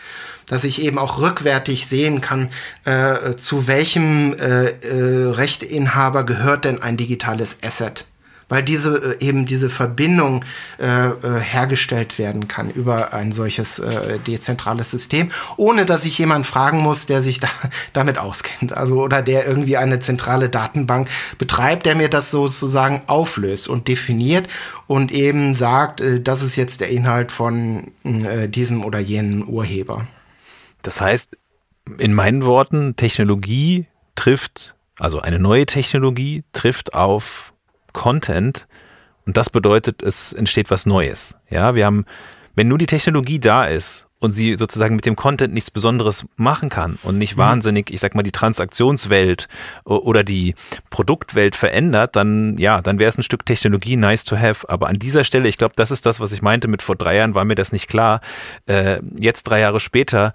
Dass 0.46 0.64
ich 0.64 0.80
eben 0.80 0.98
auch 0.98 1.20
rückwärtig 1.20 1.86
sehen 1.86 2.22
kann, 2.22 2.48
äh, 2.84 3.36
zu 3.36 3.66
welchem 3.66 4.32
äh, 4.32 4.70
äh, 4.70 5.30
Rechteinhaber 5.30 6.24
gehört 6.24 6.64
denn 6.64 6.80
ein 6.82 6.96
digitales 6.96 7.58
Asset 7.62 8.06
weil 8.50 8.62
diese 8.62 9.16
äh, 9.18 9.24
eben 9.24 9.46
diese 9.46 9.70
Verbindung 9.70 10.44
äh, 10.78 11.08
äh, 11.08 11.40
hergestellt 11.40 12.18
werden 12.18 12.48
kann 12.48 12.68
über 12.68 13.14
ein 13.14 13.32
solches 13.32 13.78
äh, 13.78 14.18
dezentrales 14.18 14.90
System, 14.90 15.30
ohne 15.56 15.86
dass 15.86 16.04
ich 16.04 16.18
jemanden 16.18 16.44
fragen 16.44 16.80
muss, 16.80 17.06
der 17.06 17.22
sich 17.22 17.40
da, 17.40 17.48
damit 17.94 18.18
auskennt, 18.18 18.74
also 18.74 19.00
oder 19.00 19.22
der 19.22 19.46
irgendwie 19.46 19.78
eine 19.78 20.00
zentrale 20.00 20.50
Datenbank 20.50 21.08
betreibt, 21.38 21.86
der 21.86 21.94
mir 21.94 22.10
das 22.10 22.30
sozusagen 22.30 23.02
auflöst 23.06 23.68
und 23.68 23.88
definiert 23.88 24.48
und 24.86 25.12
eben 25.12 25.54
sagt, 25.54 26.02
äh, 26.02 26.20
das 26.20 26.42
ist 26.42 26.56
jetzt 26.56 26.82
der 26.82 26.90
Inhalt 26.90 27.32
von 27.32 27.92
äh, 28.04 28.48
diesem 28.48 28.84
oder 28.84 28.98
jenen 28.98 29.46
Urheber. 29.46 30.06
Das 30.82 31.00
heißt, 31.00 31.36
in 31.98 32.14
meinen 32.14 32.44
Worten, 32.44 32.96
Technologie 32.96 33.86
trifft, 34.14 34.74
also 34.98 35.20
eine 35.20 35.38
neue 35.38 35.66
Technologie 35.66 36.42
trifft 36.52 36.94
auf 36.94 37.52
Content 37.92 38.66
und 39.26 39.36
das 39.36 39.50
bedeutet, 39.50 40.02
es 40.02 40.32
entsteht 40.32 40.70
was 40.70 40.86
Neues. 40.86 41.36
Ja, 41.48 41.74
wir 41.74 41.86
haben, 41.86 42.04
wenn 42.54 42.68
nur 42.68 42.78
die 42.78 42.86
Technologie 42.86 43.38
da 43.38 43.64
ist 43.66 44.06
und 44.18 44.32
sie 44.32 44.54
sozusagen 44.56 44.96
mit 44.96 45.06
dem 45.06 45.16
Content 45.16 45.54
nichts 45.54 45.70
Besonderes 45.70 46.26
machen 46.36 46.68
kann 46.68 46.98
und 47.02 47.18
nicht 47.18 47.36
mhm. 47.36 47.40
wahnsinnig, 47.40 47.90
ich 47.90 48.00
sag 48.00 48.14
mal, 48.14 48.22
die 48.22 48.32
Transaktionswelt 48.32 49.48
oder 49.84 50.24
die 50.24 50.54
Produktwelt 50.90 51.56
verändert, 51.56 52.16
dann 52.16 52.58
ja, 52.58 52.82
dann 52.82 52.98
wäre 52.98 53.08
es 53.08 53.18
ein 53.18 53.22
Stück 53.22 53.46
Technologie 53.46 53.96
nice 53.96 54.24
to 54.24 54.36
have. 54.36 54.68
Aber 54.68 54.88
an 54.88 54.98
dieser 54.98 55.24
Stelle, 55.24 55.48
ich 55.48 55.58
glaube, 55.58 55.74
das 55.76 55.90
ist 55.90 56.06
das, 56.06 56.20
was 56.20 56.32
ich 56.32 56.42
meinte 56.42 56.68
mit 56.68 56.82
vor 56.82 56.96
drei 56.96 57.16
Jahren, 57.16 57.34
war 57.34 57.44
mir 57.44 57.54
das 57.54 57.72
nicht 57.72 57.88
klar. 57.88 58.20
Äh, 58.66 59.00
jetzt 59.16 59.44
drei 59.44 59.60
Jahre 59.60 59.80
später 59.80 60.32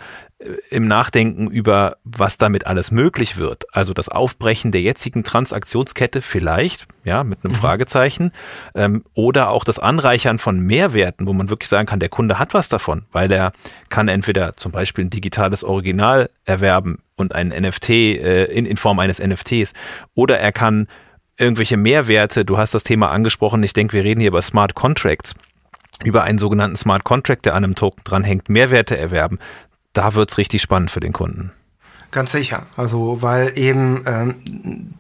im 0.70 0.88
Nachdenken 0.88 1.50
über, 1.50 1.98
was 2.04 2.38
damit 2.38 2.68
alles 2.68 2.92
möglich 2.92 3.38
wird. 3.38 3.66
Also 3.74 3.94
das 3.94 4.10
Aufbrechen 4.10 4.72
der 4.72 4.82
jetzigen 4.82 5.24
Transaktionskette 5.24 6.22
vielleicht, 6.22 6.88
ja, 7.04 7.24
mit 7.24 7.44
einem 7.44 7.54
mhm. 7.54 7.58
Fragezeichen, 7.58 8.32
ähm, 8.74 9.04
oder 9.14 9.50
auch 9.50 9.64
das 9.64 9.80
Anreichern 9.80 10.40
von 10.40 10.60
Mehrwerten, 10.60 11.28
wo 11.28 11.34
man 11.34 11.50
wirklich 11.50 11.70
sagen 11.70 11.88
kann, 11.88 12.00
der 12.00 12.10
Kunde 12.10 12.40
hat 12.40 12.54
was 12.54 12.70
davon, 12.70 13.06
weil 13.12 13.32
er 13.32 13.52
kann 13.90 14.08
entweder 14.08 14.56
zum 14.58 14.72
Beispiel 14.72 15.06
ein 15.06 15.10
digitales 15.10 15.64
Original 15.64 16.30
erwerben 16.46 17.00
und 17.16 17.34
ein 17.34 17.50
NFT 17.50 17.90
äh, 17.90 18.46
in, 18.46 18.66
in 18.66 18.78
Form 18.78 19.00
eines 19.00 19.20
NFTs, 19.20 19.74
oder 20.14 20.40
er 20.40 20.52
kann 20.52 20.88
irgendwelche 21.38 21.78
Mehrwerte, 21.78 22.46
du 22.46 22.58
hast 22.58 22.74
das 22.74 22.84
Thema 22.84 23.10
angesprochen, 23.10 23.64
ich 23.64 23.74
denke, 23.74 23.94
wir 23.94 24.04
reden 24.04 24.22
hier 24.22 24.30
über 24.30 24.42
Smart 24.42 24.76
Contracts, 24.76 25.36
über 26.04 26.24
einen 26.24 26.38
sogenannten 26.38 26.76
Smart 26.76 27.04
Contract, 27.04 27.46
der 27.46 27.56
an 27.56 27.64
einem 27.64 27.76
Token 27.76 28.02
dranhängt, 28.04 28.50
Mehrwerte 28.50 28.98
erwerben 28.98 29.40
da 29.96 30.14
wird 30.14 30.30
es 30.32 30.38
richtig 30.38 30.62
spannend 30.62 30.92
für 30.92 31.00
den 31.00 31.14
Kunden. 31.14 31.52
Ganz 32.12 32.32
sicher. 32.32 32.66
Also, 32.78 33.22
weil 33.22 33.58
eben, 33.58 34.04
ähm, 34.06 34.94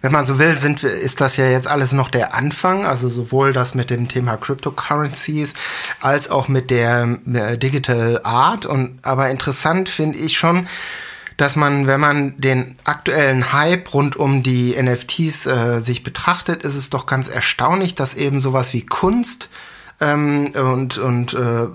wenn 0.00 0.12
man 0.12 0.24
so 0.24 0.38
will, 0.38 0.56
sind, 0.56 0.82
ist 0.82 1.20
das 1.20 1.36
ja 1.36 1.46
jetzt 1.46 1.66
alles 1.66 1.92
noch 1.92 2.10
der 2.10 2.34
Anfang. 2.34 2.86
Also 2.86 3.08
sowohl 3.08 3.52
das 3.52 3.74
mit 3.74 3.90
dem 3.90 4.08
Thema 4.08 4.36
Cryptocurrencies 4.36 5.54
als 6.00 6.30
auch 6.30 6.48
mit 6.48 6.70
der 6.70 7.18
äh, 7.32 7.58
Digital 7.58 8.20
Art. 8.22 8.64
Und 8.64 8.98
aber 9.02 9.28
interessant 9.28 9.88
finde 9.88 10.18
ich 10.18 10.38
schon, 10.38 10.68
dass 11.36 11.54
man, 11.54 11.86
wenn 11.86 12.00
man 12.00 12.36
den 12.38 12.76
aktuellen 12.84 13.52
Hype 13.52 13.92
rund 13.94 14.16
um 14.16 14.42
die 14.42 14.74
NFTs 14.80 15.46
äh, 15.46 15.80
sich 15.80 16.02
betrachtet, 16.02 16.62
ist 16.64 16.76
es 16.76 16.90
doch 16.90 17.06
ganz 17.06 17.28
erstaunlich, 17.28 17.94
dass 17.94 18.14
eben 18.14 18.40
sowas 18.40 18.72
wie 18.72 18.84
Kunst 18.84 19.48
ähm, 20.00 20.48
und, 20.54 20.98
und 20.98 21.34
äh, 21.34 21.66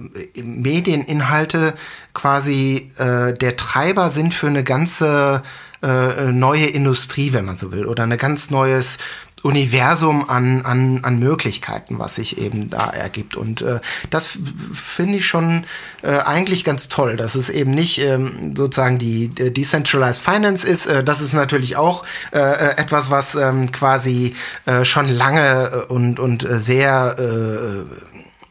Medieninhalte 0.42 1.74
quasi 2.14 2.92
äh, 2.98 3.34
der 3.34 3.58
Treiber 3.58 4.10
sind 4.10 4.34
für 4.34 4.48
eine 4.48 4.64
ganze 4.64 5.44
äh, 5.82 6.32
neue 6.32 6.68
Industrie, 6.68 7.34
wenn 7.34 7.46
man 7.46 7.58
so 7.58 7.72
will, 7.72 7.86
oder 7.86 8.04
ein 8.04 8.18
ganz 8.18 8.50
neues 8.50 8.98
Universum 9.44 10.30
an, 10.30 10.66
an, 10.66 11.02
an 11.04 11.20
Möglichkeiten, 11.20 12.00
was 12.00 12.16
sich 12.16 12.38
eben 12.38 12.70
da 12.70 12.90
ergibt. 12.90 13.36
Und 13.36 13.62
äh, 13.62 13.82
das 14.10 14.38
finde 14.74 15.18
ich 15.18 15.28
schon 15.28 15.66
äh, 16.02 16.12
eigentlich 16.12 16.64
ganz 16.64 16.88
toll, 16.88 17.18
dass 17.18 17.36
es 17.36 17.50
eben 17.50 17.72
nicht 17.72 18.00
ähm, 18.00 18.56
sozusagen 18.56 18.98
die, 18.98 19.28
die 19.28 19.52
Decentralized 19.54 20.24
Finance 20.24 20.66
ist. 20.66 20.86
Äh, 20.86 21.04
das 21.04 21.20
ist 21.20 21.34
natürlich 21.34 21.76
auch 21.76 22.06
äh, 22.32 22.40
äh 22.40 22.78
etwas, 22.78 23.10
was 23.10 23.36
ähm, 23.36 23.72
quasi 23.72 24.34
äh, 24.66 24.86
schon 24.86 25.10
lange 25.10 25.88
und, 25.88 26.20
und 26.20 26.44
äh, 26.46 26.60
sehr 26.60 27.16
äh, 27.20 27.24
äh, 27.24 27.86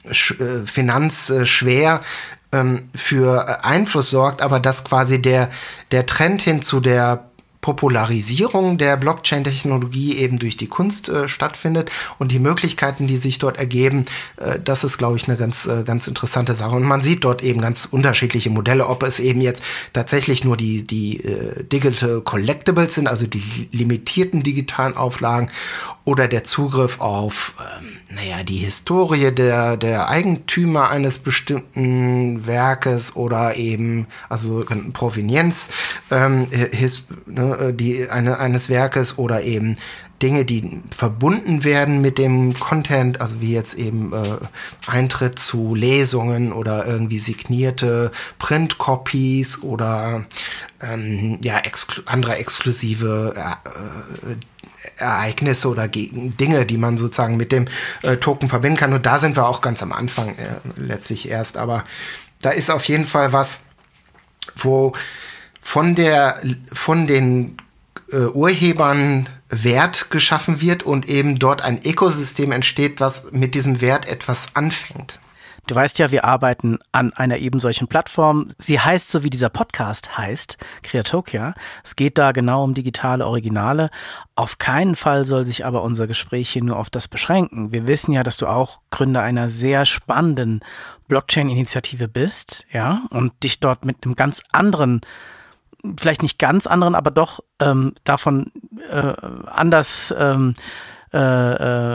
finanzschwer 0.04 2.00
ähm, 2.52 2.88
für 2.94 3.46
äh, 3.46 3.66
Einfluss 3.66 4.10
sorgt, 4.10 4.42
aber 4.42 4.60
dass 4.60 4.84
quasi 4.84 5.20
der, 5.20 5.50
der 5.90 6.06
Trend 6.06 6.42
hin 6.42 6.62
zu 6.62 6.80
der 6.80 7.31
Popularisierung 7.62 8.76
der 8.76 8.96
Blockchain-Technologie 8.96 10.16
eben 10.18 10.40
durch 10.40 10.56
die 10.56 10.66
Kunst 10.66 11.08
äh, 11.08 11.28
stattfindet 11.28 11.92
und 12.18 12.32
die 12.32 12.40
Möglichkeiten, 12.40 13.06
die 13.06 13.16
sich 13.16 13.38
dort 13.38 13.56
ergeben, 13.56 14.04
äh, 14.36 14.58
das 14.58 14.82
ist, 14.82 14.98
glaube 14.98 15.16
ich, 15.16 15.28
eine 15.28 15.36
ganz, 15.36 15.66
äh, 15.66 15.84
ganz 15.84 16.08
interessante 16.08 16.54
Sache. 16.54 16.74
Und 16.74 16.82
man 16.82 17.02
sieht 17.02 17.22
dort 17.22 17.42
eben 17.42 17.60
ganz 17.60 17.84
unterschiedliche 17.86 18.50
Modelle, 18.50 18.88
ob 18.88 19.04
es 19.04 19.20
eben 19.20 19.40
jetzt 19.40 19.62
tatsächlich 19.92 20.44
nur 20.44 20.56
die, 20.56 20.84
die 20.84 21.24
äh, 21.24 21.62
Digital 21.62 22.20
Collectibles 22.22 22.96
sind, 22.96 23.06
also 23.06 23.28
die 23.28 23.68
limitierten 23.70 24.42
digitalen 24.42 24.96
Auflagen, 24.96 25.48
oder 26.04 26.26
der 26.26 26.42
Zugriff 26.42 27.00
auf, 27.00 27.54
ähm, 27.60 28.16
naja, 28.16 28.42
die 28.42 28.56
Historie 28.56 29.30
der, 29.30 29.76
der 29.76 30.08
Eigentümer 30.08 30.90
eines 30.90 31.20
bestimmten 31.20 32.44
Werkes 32.44 33.14
oder 33.14 33.54
eben, 33.56 34.08
also 34.28 34.64
Provenienz 34.92 35.68
ähm, 36.10 36.48
his, 36.50 37.06
ne, 37.26 37.51
äh, 37.58 37.74
die, 37.74 38.08
eine, 38.08 38.38
eines 38.38 38.68
Werkes 38.68 39.18
oder 39.18 39.42
eben 39.42 39.76
Dinge, 40.22 40.44
die 40.44 40.80
verbunden 40.90 41.64
werden 41.64 42.00
mit 42.00 42.16
dem 42.16 42.54
Content, 42.54 43.20
also 43.20 43.40
wie 43.40 43.52
jetzt 43.52 43.74
eben 43.74 44.12
äh, 44.12 44.38
Eintritt 44.86 45.38
zu 45.38 45.74
Lesungen 45.74 46.52
oder 46.52 46.86
irgendwie 46.86 47.18
signierte 47.18 48.12
Print-Copies 48.38 49.62
oder 49.62 50.24
ähm, 50.80 51.38
ja, 51.42 51.58
exklu 51.58 52.02
andere 52.06 52.36
exklusive 52.36 53.34
äh, 53.36 54.36
Ereignisse 54.96 55.68
oder 55.68 55.88
Dinge, 55.88 56.66
die 56.66 56.78
man 56.78 56.98
sozusagen 56.98 57.36
mit 57.36 57.50
dem 57.50 57.66
äh, 58.02 58.16
Token 58.16 58.48
verbinden 58.48 58.78
kann. 58.78 58.92
Und 58.92 59.06
da 59.06 59.18
sind 59.18 59.36
wir 59.36 59.46
auch 59.46 59.60
ganz 59.60 59.82
am 59.82 59.92
Anfang 59.92 60.36
äh, 60.36 60.56
letztlich 60.76 61.28
erst. 61.28 61.56
Aber 61.56 61.84
da 62.40 62.50
ist 62.50 62.70
auf 62.70 62.86
jeden 62.86 63.06
Fall 63.06 63.32
was, 63.32 63.62
wo 64.56 64.92
von 65.62 65.94
der, 65.94 66.38
von 66.72 67.06
den 67.06 67.56
äh, 68.10 68.26
Urhebern 68.26 69.28
Wert 69.48 70.10
geschaffen 70.10 70.60
wird 70.60 70.82
und 70.82 71.08
eben 71.08 71.38
dort 71.38 71.62
ein 71.62 71.80
Ökosystem 71.82 72.52
entsteht, 72.52 73.00
was 73.00 73.32
mit 73.32 73.54
diesem 73.54 73.80
Wert 73.80 74.06
etwas 74.06 74.54
anfängt. 74.54 75.20
Du 75.68 75.76
weißt 75.76 76.00
ja, 76.00 76.10
wir 76.10 76.24
arbeiten 76.24 76.80
an 76.90 77.12
einer 77.12 77.38
eben 77.38 77.60
solchen 77.60 77.86
Plattform. 77.86 78.48
Sie 78.58 78.80
heißt 78.80 79.08
so 79.08 79.22
wie 79.22 79.30
dieser 79.30 79.48
Podcast 79.48 80.18
heißt, 80.18 80.58
Creatokia. 80.82 81.54
Es 81.84 81.94
geht 81.94 82.18
da 82.18 82.32
genau 82.32 82.64
um 82.64 82.74
digitale 82.74 83.24
Originale. 83.24 83.90
Auf 84.34 84.58
keinen 84.58 84.96
Fall 84.96 85.24
soll 85.24 85.44
sich 85.44 85.64
aber 85.64 85.82
unser 85.82 86.08
Gespräch 86.08 86.50
hier 86.50 86.64
nur 86.64 86.78
auf 86.78 86.90
das 86.90 87.06
beschränken. 87.06 87.70
Wir 87.70 87.86
wissen 87.86 88.10
ja, 88.12 88.24
dass 88.24 88.38
du 88.38 88.48
auch 88.48 88.80
Gründer 88.90 89.22
einer 89.22 89.48
sehr 89.48 89.84
spannenden 89.84 90.64
Blockchain-Initiative 91.06 92.08
bist, 92.08 92.64
ja, 92.72 93.02
und 93.10 93.32
dich 93.44 93.60
dort 93.60 93.84
mit 93.84 94.04
einem 94.04 94.16
ganz 94.16 94.42
anderen 94.50 95.02
vielleicht 95.98 96.22
nicht 96.22 96.38
ganz 96.38 96.66
anderen, 96.66 96.94
aber 96.94 97.10
doch 97.10 97.40
ähm, 97.60 97.94
davon 98.04 98.52
äh, 98.90 99.12
anders 99.46 100.14
ähm, 100.16 100.54
äh, 101.12 101.18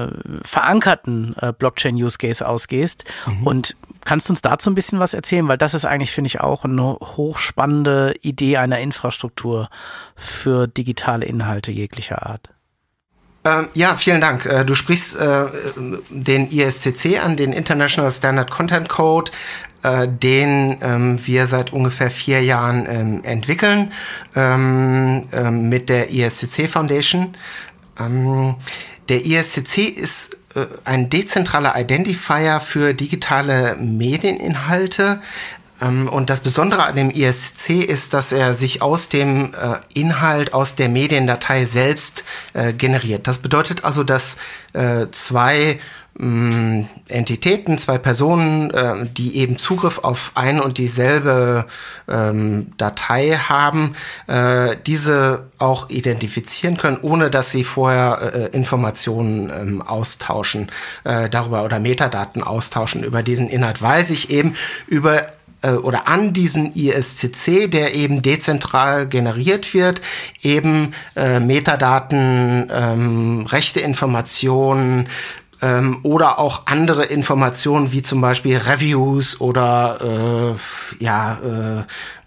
äh, 0.04 0.12
verankerten 0.44 1.36
äh, 1.42 1.52
Blockchain-Use-Case 1.52 2.48
ausgehst. 2.48 3.04
Mhm. 3.26 3.48
Und 3.48 3.76
kannst 4.06 4.30
du 4.30 4.34
uns 4.34 4.44
dazu 4.44 4.70
ein 4.70 4.76
bisschen 4.76 5.00
was 5.00 5.16
erzählen? 5.16 5.48
Weil 5.48 5.58
das 5.58 5.74
ist 5.74 5.86
eigentlich, 5.86 6.12
finde 6.12 6.28
ich, 6.28 6.40
auch 6.40 6.66
eine 6.66 6.84
hochspannende 6.84 8.14
Idee 8.22 8.58
einer 8.58 8.80
Infrastruktur 8.80 9.70
für 10.16 10.68
digitale 10.68 11.26
Inhalte 11.26 11.72
jeglicher 11.72 12.28
Art. 12.28 12.50
Ähm, 13.44 13.70
ja, 13.74 13.96
vielen 13.96 14.22
Dank. 14.22 14.46
Äh, 14.46 14.66
du 14.66 14.76
sprichst 14.76 15.16
äh, 15.18 15.46
den 16.10 16.52
ISCC 16.52 17.20
an, 17.20 17.38
den 17.38 17.54
International 17.54 18.12
Standard 18.12 18.52
Content 18.52 18.88
Code, 18.88 19.32
äh, 19.88 20.08
den 20.08 20.78
ähm, 20.82 21.20
wir 21.26 21.48
seit 21.48 21.72
ungefähr 21.72 22.12
vier 22.12 22.44
Jahren 22.44 22.86
ähm, 22.90 23.24
entwickeln 23.24 23.94
ähm, 24.36 25.24
ähm, 25.32 25.70
mit 25.70 25.88
der 25.88 26.12
ISCC 26.12 26.68
Foundation. 26.68 27.36
Ähm, 27.98 28.56
der 29.08 29.26
ISCC 29.26 29.88
ist 29.88 30.36
äh, 30.56 30.66
ein 30.84 31.10
dezentraler 31.10 31.80
Identifier 31.80 32.60
für 32.60 32.94
digitale 32.94 33.78
Medieninhalte. 33.78 35.22
Und 35.80 36.32
das 36.32 36.40
Besondere 36.40 36.86
an 36.86 36.96
dem 36.96 37.12
ISCC 37.12 37.84
ist, 37.84 38.16
dass 38.16 38.32
er 38.32 38.56
sich 38.56 38.82
aus 38.82 39.10
dem 39.10 39.54
äh, 39.54 39.76
Inhalt, 39.94 40.52
aus 40.56 40.74
der 40.74 40.90
Mediendatei 40.90 41.66
selbst 41.66 42.24
äh, 42.54 42.74
generiert. 42.74 43.28
Das 43.28 43.38
bedeutet 43.38 43.84
also, 43.84 44.04
dass 44.04 44.38
äh, 44.74 45.06
zwei 45.12 45.80
mh, 46.18 46.86
Entitäten, 47.08 47.78
zwei 47.78 47.98
Personen, 47.98 48.72
äh, 48.72 49.06
die 49.06 49.38
eben 49.38 49.58
Zugriff 49.58 50.00
auf 50.00 50.32
ein 50.36 50.60
und 50.60 50.78
dieselbe 50.78 51.66
ähm, 52.08 52.74
Datei 52.78 53.38
haben, 53.38 53.96
äh, 54.28 54.76
diese 54.86 55.46
auch 55.58 55.90
identifizieren 55.90 56.78
können, 56.78 56.98
ohne 57.02 57.30
dass 57.30 57.52
sie 57.52 57.64
vorher 57.64 58.50
äh, 58.52 58.56
Informationen 58.56 59.50
ähm, 59.50 59.82
austauschen 59.82 60.72
äh, 61.04 61.30
darüber 61.30 61.64
oder 61.64 61.80
Metadaten 61.80 62.44
austauschen. 62.44 63.04
Über 63.04 63.24
diesen 63.24 63.50
Inhalt, 63.50 63.82
weil 63.82 64.04
sich 64.04 64.30
eben 64.30 64.56
über 64.88 65.28
äh, 65.62 65.72
oder 65.72 66.08
an 66.08 66.34
diesen 66.34 66.76
ISCC, 66.76 67.68
der 67.70 67.96
eben 67.96 68.22
dezentral 68.22 69.08
generiert 69.08 69.74
wird, 69.74 70.02
eben 70.42 70.94
äh, 71.16 71.40
Metadaten, 71.40 72.70
ähm, 72.72 73.46
rechte 73.48 73.80
Informationen, 73.80 75.08
ähm, 75.62 76.00
oder 76.04 76.40
auch 76.40 76.64
andere 76.66 77.06
Informationen 77.06 77.92
wie 77.92 78.02
zum 78.02 78.22
Beispiel 78.22 78.58
Reviews 78.58 79.42
oder 79.42 80.56
äh, 81.00 81.04
ja, 81.04 81.38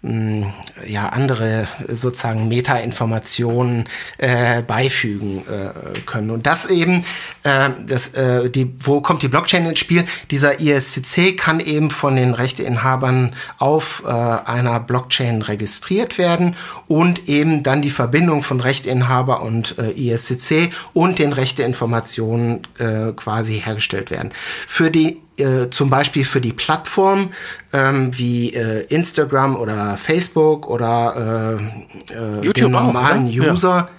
mh, 0.01 0.53
ja 0.87 1.09
andere 1.09 1.67
sozusagen 1.87 2.47
Meta-Informationen 2.47 3.85
äh, 4.17 4.61
beifügen 4.61 5.43
äh, 5.47 5.99
können. 6.01 6.31
Und 6.31 6.45
das 6.45 6.65
eben, 6.67 7.05
äh, 7.43 7.69
das, 7.85 8.13
äh, 8.13 8.49
die, 8.49 8.73
wo 8.83 9.01
kommt 9.01 9.21
die 9.21 9.27
Blockchain 9.27 9.65
ins 9.65 9.79
Spiel? 9.79 10.05
Dieser 10.31 10.59
ISCC 10.59 11.35
kann 11.37 11.59
eben 11.59 11.91
von 11.91 12.15
den 12.15 12.33
Rechteinhabern 12.33 13.33
auf 13.57 14.03
äh, 14.05 14.09
einer 14.09 14.79
Blockchain 14.79 15.41
registriert 15.41 16.17
werden 16.17 16.55
und 16.87 17.29
eben 17.29 17.63
dann 17.63 17.81
die 17.81 17.91
Verbindung 17.91 18.43
von 18.43 18.59
Rechteinhaber 18.59 19.41
und 19.41 19.77
äh, 19.77 19.91
ISCC 19.91 20.71
und 20.93 21.19
den 21.19 21.33
Rechteinformationen 21.33 22.67
äh, 22.77 23.11
quasi 23.15 23.59
hergestellt 23.59 24.11
werden. 24.11 24.31
Für 24.67 24.91
die 24.91 25.21
äh, 25.41 25.69
zum 25.69 25.89
Beispiel 25.89 26.25
für 26.25 26.41
die 26.41 26.53
Plattform 26.53 27.31
ähm, 27.73 28.17
wie 28.17 28.53
äh, 28.53 28.85
Instagram 28.85 29.55
oder 29.55 29.97
Facebook 29.97 30.67
oder 30.69 31.59
äh, 31.59 32.13
äh 32.13 32.35
YouTube 32.41 32.53
den 32.55 32.71
normalen 32.71 33.27
auch, 33.27 33.53
User. 33.53 33.69
Ja. 33.69 33.89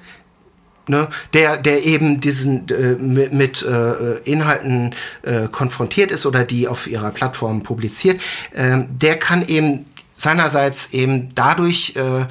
Ne, 0.89 1.07
der, 1.33 1.59
der 1.59 1.85
eben 1.85 2.19
diesen 2.19 2.69
äh, 2.69 2.97
mit, 2.97 3.33
mit 3.33 3.63
äh, 3.63 4.19
Inhalten 4.25 4.97
äh, 5.23 5.47
konfrontiert 5.47 6.11
ist 6.11 6.27
oder 6.27 6.43
die 6.43 6.67
auf 6.67 6.89
ihrer 6.89 7.13
Plattform 7.13 7.63
publiziert, 7.63 8.21
äh, 8.51 8.79
der 8.91 9.17
kann 9.17 9.47
eben 9.47 9.87
seinerseits 10.13 10.93
eben 10.93 11.35
dadurch 11.35 11.95
äh, 11.97 12.27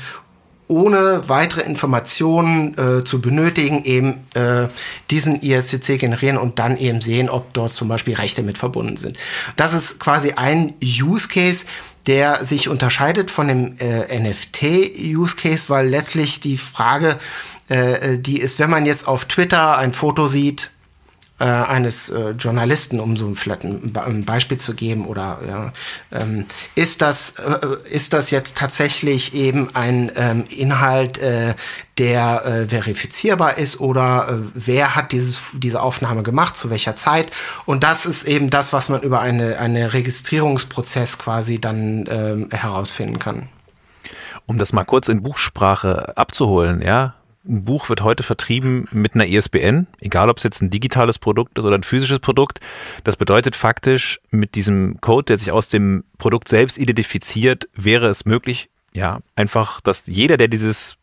ohne 0.71 1.27
weitere 1.27 1.62
Informationen 1.62 2.77
äh, 2.77 3.03
zu 3.03 3.19
benötigen, 3.19 3.84
eben 3.84 4.21
äh, 4.34 4.69
diesen 5.10 5.41
ISCC 5.41 5.99
generieren 5.99 6.38
und 6.38 6.60
dann 6.60 6.77
eben 6.77 7.01
sehen, 7.01 7.29
ob 7.29 7.53
dort 7.53 7.73
zum 7.73 7.89
Beispiel 7.89 8.15
Rechte 8.15 8.41
mit 8.41 8.57
verbunden 8.57 8.95
sind. 8.95 9.17
Das 9.57 9.73
ist 9.73 9.99
quasi 9.99 10.31
ein 10.31 10.73
Use 10.81 11.27
Case, 11.27 11.65
der 12.07 12.45
sich 12.45 12.69
unterscheidet 12.69 13.29
von 13.29 13.49
dem 13.49 13.75
äh, 13.79 14.17
NFT-Use 14.17 15.36
Case, 15.36 15.65
weil 15.67 15.89
letztlich 15.89 16.39
die 16.39 16.57
Frage, 16.57 17.19
äh, 17.69 18.13
äh, 18.13 18.17
die 18.17 18.39
ist, 18.39 18.57
wenn 18.57 18.69
man 18.69 18.86
jetzt 18.86 19.07
auf 19.10 19.25
Twitter 19.25 19.77
ein 19.77 19.91
Foto 19.91 20.27
sieht, 20.27 20.71
äh, 21.41 21.45
eines 21.45 22.12
äh, 22.12 22.32
Journalisten, 22.32 22.99
um 22.99 23.17
so 23.17 23.34
vielleicht 23.34 23.63
ein, 23.63 23.91
ein, 23.95 24.25
Beispiel 24.25 24.60
zu 24.60 24.75
geben, 24.75 25.08
oder 25.08 25.39
ja, 25.47 25.73
ähm, 26.12 26.45
ist 26.75 27.01
das 27.01 27.32
äh, 27.39 27.67
ist 27.89 28.13
das 28.13 28.30
jetzt 28.30 28.58
tatsächlich 28.58 29.34
eben 29.34 29.75
ein 29.75 30.12
ähm, 30.15 30.43
Inhalt, 30.49 31.17
äh, 31.17 31.56
der 31.97 32.45
äh, 32.45 32.67
verifizierbar 32.67 33.58
ist 33.58 33.80
oder 33.80 34.30
äh, 34.30 34.49
wer 34.54 34.95
hat 34.95 35.12
dieses, 35.12 35.54
diese 35.54 35.82
Aufnahme 35.82 36.21
gemacht, 36.21 36.56
zu 36.56 36.69
welcher 36.69 36.95
Zeit. 36.95 37.32
Und 37.65 37.84
das 37.84 38.06
ist 38.06 38.27
eben 38.27 38.51
das, 38.51 38.71
was 38.71 38.89
man 38.89 39.01
über 39.01 39.19
eine, 39.19 39.58
eine 39.58 39.93
Registrierungsprozess 39.93 41.17
quasi 41.17 41.60
dann 41.60 42.06
ähm, 42.08 42.49
herausfinden 42.51 43.17
kann. 43.17 43.49
Um 44.45 44.60
das 44.60 44.73
mal 44.73 44.86
kurz 44.86 45.08
in 45.08 45.23
Buchsprache 45.23 46.15
abzuholen, 46.17 46.82
ja, 46.82 47.15
ein 47.43 47.65
Buch 47.65 47.89
wird 47.89 48.01
heute 48.01 48.23
vertrieben 48.23 48.88
mit 48.91 49.15
einer 49.15 49.25
ISBN, 49.25 49.88
egal 49.99 50.30
ob 50.30 50.38
es 50.38 50.43
jetzt 50.43 50.62
ein 50.62 50.69
digitales 50.69 51.17
Produkt 51.17 51.58
ist 51.58 51.65
oder 51.65 51.75
ein 51.75 51.84
physisches 51.84 52.19
Produkt. 52.19 52.60
Das 53.04 53.15
bedeutet 53.15 53.56
faktisch, 53.56 54.19
mit 54.30 54.56
diesem 54.56 54.99
Code, 55.01 55.25
der 55.25 55.38
sich 55.38 55.51
aus 55.51 55.67
dem 55.67 56.04
Produkt 56.17 56.47
selbst 56.47 56.77
identifiziert, 56.77 57.67
wäre 57.73 58.08
es 58.08 58.25
möglich, 58.25 58.69
ja, 58.93 59.19
einfach, 59.36 59.82
dass 59.82 60.06
jeder, 60.08 60.38
der 60.38 60.49
dieses 60.49 60.97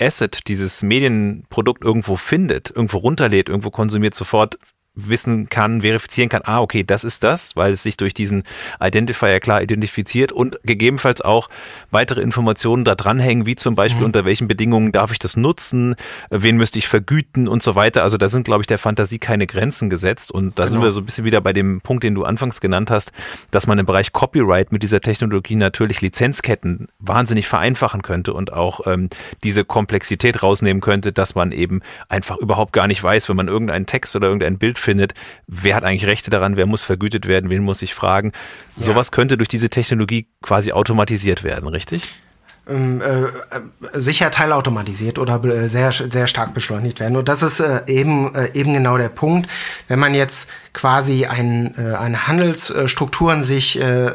Asset, 0.00 0.48
dieses 0.48 0.82
Medienprodukt 0.82 1.84
irgendwo 1.84 2.16
findet, 2.16 2.70
irgendwo 2.70 2.98
runterlädt, 2.98 3.48
irgendwo 3.48 3.70
konsumiert, 3.70 4.14
sofort 4.14 4.58
wissen 4.96 5.48
kann, 5.48 5.82
verifizieren 5.82 6.28
kann, 6.28 6.42
ah, 6.44 6.60
okay, 6.60 6.82
das 6.82 7.04
ist 7.04 7.22
das, 7.22 7.54
weil 7.54 7.74
es 7.74 7.82
sich 7.82 7.96
durch 7.96 8.14
diesen 8.14 8.42
Identifier 8.82 9.38
klar 9.40 9.62
identifiziert 9.62 10.32
und 10.32 10.58
gegebenenfalls 10.64 11.20
auch 11.20 11.48
weitere 11.90 12.22
Informationen 12.22 12.84
da 12.84 12.94
dranhängen, 12.94 13.46
wie 13.46 13.56
zum 13.56 13.74
Beispiel 13.74 14.00
mhm. 14.00 14.06
unter 14.06 14.24
welchen 14.24 14.48
Bedingungen 14.48 14.92
darf 14.92 15.12
ich 15.12 15.18
das 15.18 15.36
nutzen, 15.36 15.94
wen 16.30 16.56
müsste 16.56 16.78
ich 16.78 16.88
vergüten 16.88 17.46
und 17.46 17.62
so 17.62 17.74
weiter. 17.74 18.02
Also 18.02 18.16
da 18.16 18.28
sind, 18.28 18.44
glaube 18.44 18.62
ich, 18.62 18.66
der 18.66 18.78
Fantasie 18.78 19.18
keine 19.18 19.46
Grenzen 19.46 19.90
gesetzt 19.90 20.32
und 20.32 20.58
da 20.58 20.64
genau. 20.64 20.72
sind 20.72 20.82
wir 20.82 20.92
so 20.92 21.00
ein 21.00 21.04
bisschen 21.04 21.24
wieder 21.24 21.40
bei 21.40 21.52
dem 21.52 21.80
Punkt, 21.82 22.02
den 22.02 22.14
du 22.14 22.24
anfangs 22.24 22.60
genannt 22.60 22.90
hast, 22.90 23.12
dass 23.50 23.66
man 23.66 23.78
im 23.78 23.86
Bereich 23.86 24.12
Copyright 24.12 24.72
mit 24.72 24.82
dieser 24.82 25.00
Technologie 25.00 25.56
natürlich 25.56 26.00
Lizenzketten 26.00 26.88
wahnsinnig 26.98 27.48
vereinfachen 27.48 28.00
könnte 28.00 28.32
und 28.32 28.52
auch 28.52 28.86
ähm, 28.86 29.10
diese 29.44 29.64
Komplexität 29.64 30.42
rausnehmen 30.42 30.80
könnte, 30.80 31.12
dass 31.12 31.34
man 31.34 31.52
eben 31.52 31.82
einfach 32.08 32.38
überhaupt 32.38 32.72
gar 32.72 32.86
nicht 32.86 33.02
weiß, 33.02 33.28
wenn 33.28 33.36
man 33.36 33.48
irgendeinen 33.48 33.86
Text 33.86 34.16
oder 34.16 34.28
irgendein 34.28 34.58
Bild 34.58 34.78
findet, 34.86 35.12
wer 35.46 35.74
hat 35.74 35.84
eigentlich 35.84 36.06
Rechte 36.06 36.30
daran, 36.30 36.56
wer 36.56 36.64
muss 36.64 36.84
vergütet 36.84 37.26
werden, 37.28 37.50
wen 37.50 37.62
muss 37.62 37.82
ich 37.82 37.92
fragen. 37.92 38.32
Ja. 38.76 38.84
Sowas 38.84 39.12
könnte 39.12 39.36
durch 39.36 39.48
diese 39.48 39.68
Technologie 39.68 40.28
quasi 40.40 40.72
automatisiert 40.72 41.42
werden, 41.42 41.68
richtig? 41.68 42.20
Ähm, 42.68 43.00
äh, 43.00 43.98
sicher 43.98 44.30
teilautomatisiert 44.32 45.20
oder 45.20 45.44
äh, 45.44 45.68
sehr, 45.68 45.92
sehr 45.92 46.26
stark 46.26 46.52
beschleunigt 46.52 46.98
werden. 46.98 47.16
Und 47.16 47.28
das 47.28 47.42
ist 47.42 47.60
äh, 47.60 47.82
eben, 47.86 48.34
äh, 48.34 48.50
eben 48.54 48.72
genau 48.72 48.98
der 48.98 49.08
Punkt. 49.08 49.48
Wenn 49.86 50.00
man 50.00 50.14
jetzt 50.14 50.48
quasi 50.72 51.26
ein, 51.26 51.74
äh, 51.78 51.94
eine 51.94 52.26
Handelsstrukturen 52.26 53.44
sich, 53.44 53.80
äh, 53.80 54.10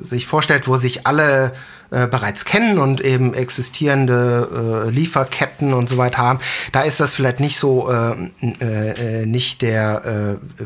sich 0.00 0.26
vorstellt, 0.26 0.68
wo 0.68 0.76
sich 0.76 1.06
alle 1.06 1.52
äh, 1.90 2.06
bereits 2.06 2.44
kennen 2.44 2.78
und 2.78 3.00
eben 3.00 3.34
existierende 3.34 4.86
äh, 4.86 4.90
Lieferketten 4.90 5.74
und 5.74 5.88
so 5.88 5.98
weiter 5.98 6.18
haben, 6.18 6.38
da 6.72 6.82
ist 6.82 7.00
das 7.00 7.14
vielleicht 7.14 7.40
nicht 7.40 7.58
so 7.58 7.90
äh, 7.90 8.12
äh, 8.60 9.26
nicht 9.26 9.62
der 9.62 10.38
äh, 10.38 10.64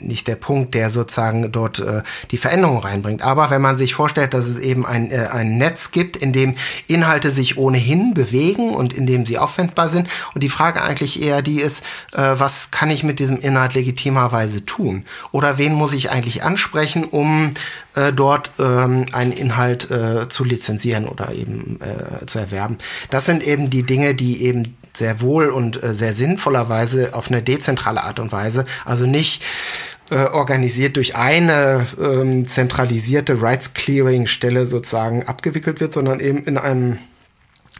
nicht 0.00 0.28
der 0.28 0.36
Punkt, 0.36 0.74
der 0.74 0.90
sozusagen 0.90 1.52
dort 1.52 1.80
äh, 1.80 2.02
die 2.30 2.38
Veränderung 2.38 2.78
reinbringt. 2.78 3.22
Aber 3.22 3.50
wenn 3.50 3.60
man 3.60 3.76
sich 3.76 3.94
vorstellt, 3.94 4.34
dass 4.34 4.46
es 4.46 4.56
eben 4.56 4.86
ein, 4.86 5.12
ein 5.12 5.58
Netz 5.58 5.90
gibt, 5.90 6.16
in 6.16 6.32
dem 6.32 6.54
Inhalte 6.86 7.30
sich 7.30 7.58
ohnehin 7.58 8.14
bewegen 8.14 8.70
und 8.70 8.92
in 8.92 9.06
dem 9.06 9.26
sie 9.26 9.38
aufwendbar 9.38 9.88
sind 9.88 10.08
und 10.34 10.42
die 10.42 10.48
Frage 10.48 10.82
eigentlich 10.82 11.20
eher 11.20 11.42
die 11.42 11.60
ist, 11.60 11.84
was 12.12 12.70
kann 12.70 12.90
ich 12.90 13.02
mit 13.02 13.18
diesem 13.18 13.38
Inhalt 13.38 13.74
legitimerweise 13.74 14.64
tun? 14.64 15.04
Oder 15.32 15.58
wen 15.58 15.74
muss 15.74 15.92
ich 15.92 16.10
eigentlich 16.10 16.42
ansprechen, 16.42 17.04
um 17.04 17.50
äh, 17.96 18.12
dort 18.12 18.52
ähm, 18.58 19.06
einen 19.12 19.32
Inhalt 19.32 19.90
äh, 19.90 20.28
zu 20.28 20.44
lizenzieren 20.44 21.08
oder 21.08 21.32
eben 21.32 21.80
äh, 21.80 22.26
zu 22.26 22.38
erwerben. 22.38 22.78
Das 23.10 23.26
sind 23.26 23.46
eben 23.46 23.70
die 23.70 23.82
Dinge, 23.82 24.14
die 24.14 24.42
eben 24.42 24.76
sehr 24.92 25.20
wohl 25.20 25.48
und 25.48 25.82
äh, 25.82 25.94
sehr 25.94 26.12
sinnvollerweise 26.12 27.14
auf 27.14 27.28
eine 27.28 27.42
dezentrale 27.42 28.04
Art 28.04 28.20
und 28.20 28.32
Weise, 28.32 28.64
also 28.84 29.06
nicht 29.06 29.42
äh, 30.10 30.24
organisiert 30.24 30.96
durch 30.96 31.16
eine 31.16 31.86
ähm, 32.00 32.46
zentralisierte 32.46 33.42
Rights 33.42 33.74
Clearing 33.74 34.26
Stelle 34.26 34.66
sozusagen 34.66 35.24
abgewickelt 35.24 35.80
wird, 35.80 35.92
sondern 35.92 36.20
eben 36.20 36.44
in 36.44 36.58
einem 36.58 36.98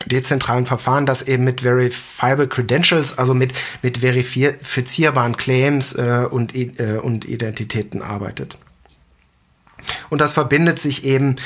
dezentralen 0.07 0.67
Verfahren, 0.67 1.07
das 1.07 1.23
eben 1.23 1.45
mit 1.45 1.63
verifiable 1.63 2.49
credentials, 2.49 3.17
also 3.17 3.33
mit, 3.33 3.53
mit 3.83 3.99
verifizierbaren 3.99 5.37
Claims 5.37 5.95
äh, 5.95 6.27
und, 6.31 6.55
äh, 6.55 6.99
und 7.03 7.25
Identitäten 7.25 8.03
arbeitet. 8.03 8.59
Und 10.11 10.21
das 10.21 10.33
verbindet 10.33 10.79
sich 10.79 11.05
eben, 11.05 11.37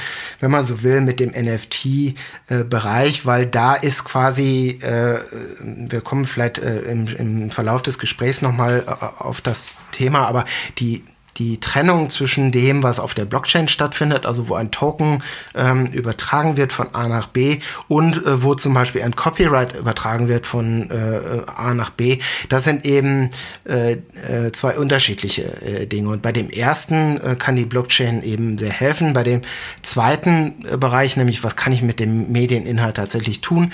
wenn 0.41 0.51
man 0.51 0.65
so 0.65 0.83
will, 0.83 1.01
mit 1.01 1.21
dem 1.21 1.31
NFT-Bereich, 1.31 3.21
äh, 3.21 3.27
weil 3.27 3.47
da 3.47 3.75
ist 3.75 4.05
quasi, 4.05 4.79
äh, 4.83 5.21
wir 5.63 6.01
kommen 6.01 6.25
vielleicht 6.25 6.59
äh, 6.59 6.81
im, 6.81 7.07
im 7.07 7.51
Verlauf 7.51 7.83
des 7.83 7.99
Gesprächs 7.99 8.43
nochmal 8.43 8.85
äh, 8.87 9.23
auf 9.23 9.41
das 9.41 9.73
Thema, 9.93 10.27
aber 10.27 10.45
die 10.79 11.05
die 11.39 11.61
Trennung 11.61 12.11
zwischen 12.11 12.53
dem, 12.53 12.83
was 12.83 13.01
auf 13.01 13.15
der 13.15 13.25
Blockchain 13.25 13.69
stattfindet, 13.69 14.27
also 14.27 14.49
wo 14.49 14.55
ein 14.55 14.71
Token 14.71 15.23
ähm, 15.55 15.87
übertragen 15.87 16.57
wird 16.57 16.73
von 16.73 16.95
A 16.95 17.09
nach 17.09 17.29
B 17.29 17.61
und 17.89 18.25
äh, 18.25 18.43
wo 18.43 18.55
zum 18.55 18.75
Beispiel 18.75 19.03
ein 19.03 19.17
Copyright 19.17 19.77
übertragen 19.77 20.29
wird 20.29 20.47
von 20.47 20.91
äh, 20.91 21.43
A 21.47 21.75
nach 21.75 21.91
B, 21.91 22.19
das 22.49 22.65
sind 22.65 22.85
eben 22.85 23.31
äh, 23.65 23.93
äh 23.93 24.53
zwei 24.53 24.79
unterschiedliche 24.79 25.45
äh, 25.63 25.87
Dinge. 25.87 26.09
Und 26.09 26.23
bei 26.23 26.33
dem 26.33 26.51
ersten 26.51 27.21
äh, 27.21 27.37
kann 27.37 27.57
die 27.57 27.65
Blockchain 27.65 28.23
eben 28.23 28.59
sehr 28.59 28.73
helfen. 28.73 29.13
Bei 29.13 29.23
dem 29.23 29.43
zweiten 29.83 30.65
Bereich, 30.79 31.17
nämlich 31.17 31.45
was 31.45 31.57
kann 31.57 31.73
ich 31.73 31.83
mit 31.83 32.01
dem 32.01 32.31
Medieninhalt 32.33 32.97
tatsächlich 32.97 33.41
tun, 33.41 33.73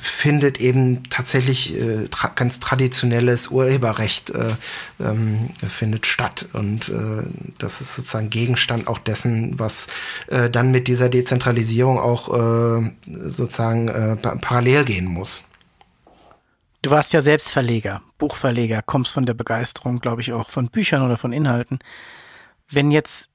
findet 0.00 0.60
eben 0.60 1.02
tatsächlich 1.10 1.74
tra 2.10 2.28
ganz 2.34 2.60
traditionelles 2.60 3.48
Urheberrecht 3.48 4.32
ähm, 5.00 5.50
findet 5.66 6.06
statt. 6.06 6.37
Und 6.54 6.88
äh, 6.88 7.22
das 7.58 7.80
ist 7.80 7.94
sozusagen 7.94 8.30
Gegenstand 8.30 8.88
auch 8.88 8.98
dessen, 8.98 9.58
was 9.58 9.86
äh, 10.28 10.50
dann 10.50 10.70
mit 10.70 10.88
dieser 10.88 11.08
Dezentralisierung 11.08 11.98
auch 11.98 12.32
äh, 12.32 12.92
sozusagen 13.06 13.88
äh, 13.88 14.16
parallel 14.16 14.84
gehen 14.84 15.06
muss. 15.06 15.44
Du 16.82 16.90
warst 16.90 17.12
ja 17.12 17.20
selbst 17.20 17.50
Verleger, 17.50 18.02
Buchverleger, 18.18 18.82
kommst 18.82 19.12
von 19.12 19.26
der 19.26 19.34
Begeisterung, 19.34 19.98
glaube 19.98 20.20
ich, 20.20 20.32
auch 20.32 20.48
von 20.48 20.68
Büchern 20.68 21.02
oder 21.02 21.16
von 21.16 21.32
Inhalten. 21.32 21.80
Wenn 22.68 22.90
jetzt 22.90 23.30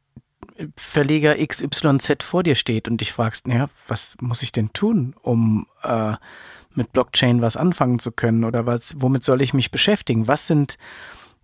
Verleger 0.77 1.35
XYZ 1.35 2.23
vor 2.23 2.43
dir 2.43 2.55
steht 2.55 2.87
und 2.87 3.01
dich 3.01 3.11
fragst, 3.11 3.47
naja, 3.47 3.69
was 3.87 4.15
muss 4.21 4.43
ich 4.43 4.51
denn 4.51 4.71
tun, 4.73 5.15
um 5.21 5.67
äh, 5.83 6.13
mit 6.73 6.91
Blockchain 6.93 7.41
was 7.41 7.57
anfangen 7.57 7.99
zu 7.99 8.11
können 8.11 8.43
oder 8.43 8.65
was, 8.65 8.95
womit 8.97 9.23
soll 9.23 9.41
ich 9.41 9.53
mich 9.53 9.71
beschäftigen? 9.71 10.27
Was 10.27 10.47
sind 10.47 10.77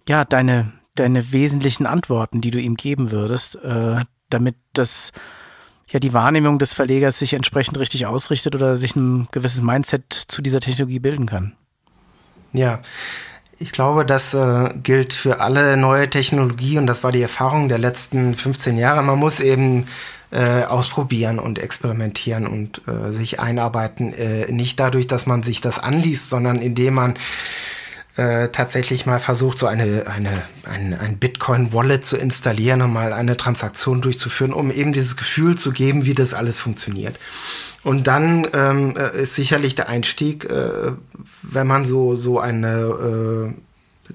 ja 0.08 0.26
deine 0.26 0.72
deine 1.00 1.32
wesentlichen 1.32 1.86
Antworten, 1.86 2.42
die 2.42 2.52
du 2.52 2.60
ihm 2.60 2.76
geben 2.76 3.12
würdest, 3.12 3.56
äh, 3.56 4.04
damit 4.30 4.56
das 4.74 5.12
ja 5.88 6.00
die 6.00 6.14
Wahrnehmung 6.14 6.60
des 6.60 6.74
Verlegers 6.74 7.20
sich 7.20 7.34
entsprechend 7.34 7.80
richtig 7.80 8.06
ausrichtet 8.06 8.56
oder 8.56 8.78
sich 8.78 8.96
ein 8.96 9.28
gewisses 9.32 9.62
Mindset 9.62 10.14
zu 10.14 10.42
dieser 10.42 10.60
Technologie 10.60 11.00
bilden 11.00 11.26
kann? 11.26 11.54
Ja, 12.54 12.82
ich 13.58 13.72
glaube, 13.72 14.06
das 14.06 14.34
äh, 14.34 14.70
gilt 14.82 15.14
für 15.14 15.42
alle 15.42 15.76
neue 15.76 16.10
Technologie 16.10 16.78
und 16.78 16.88
das 16.88 17.04
war 17.04 17.12
die 17.12 17.22
Erfahrung 17.22 17.68
der 17.68 17.78
letzten 17.78 18.34
15 18.34 18.78
Jahre. 18.78 19.04
Man 19.04 19.20
muss 19.20 19.40
eben 19.40 19.86
äh, 20.32 20.64
ausprobieren 20.64 21.40
und 21.40 21.60
experimentieren 21.60 22.48
und 22.48 22.82
äh, 22.88 23.12
sich 23.12 23.40
einarbeiten. 23.40 24.14
Äh, 24.14 24.52
nicht 24.52 24.80
dadurch, 24.80 25.08
dass 25.08 25.26
man 25.26 25.44
sich 25.44 25.60
das 25.60 25.80
anliest, 25.80 26.30
sondern 26.30 26.62
indem 26.62 26.94
man 26.94 27.16
äh, 28.20 28.50
tatsächlich 28.50 29.06
mal 29.06 29.20
versucht, 29.20 29.60
so 29.60 29.66
eine, 29.66 30.08
eine, 30.08 30.42
ein, 30.66 30.94
ein 30.94 31.18
Bitcoin-Wallet 31.20 32.04
zu 32.04 32.18
installieren 32.18 32.82
und 32.82 32.92
mal 32.92 33.14
eine 33.14 33.38
Transaktion 33.38 34.02
durchzuführen, 34.02 34.52
um 34.52 34.72
eben 34.72 34.92
dieses 34.92 35.16
Gefühl 35.16 35.58
zu 35.58 35.72
geben, 35.72 36.04
wie 36.04 36.16
das 36.16 36.34
alles 36.34 36.60
funktioniert. 36.60 37.18
Und 37.82 38.08
dann 38.08 38.46
ähm, 38.52 38.98
äh, 38.98 39.22
ist 39.22 39.36
sicherlich 39.36 39.74
der 39.76 39.88
Einstieg, 39.88 40.44
äh, 40.44 40.92
wenn 41.44 41.66
man 41.66 41.86
so, 41.86 42.18
so 42.18 42.40
eine 42.40 43.54
äh, 43.54 43.54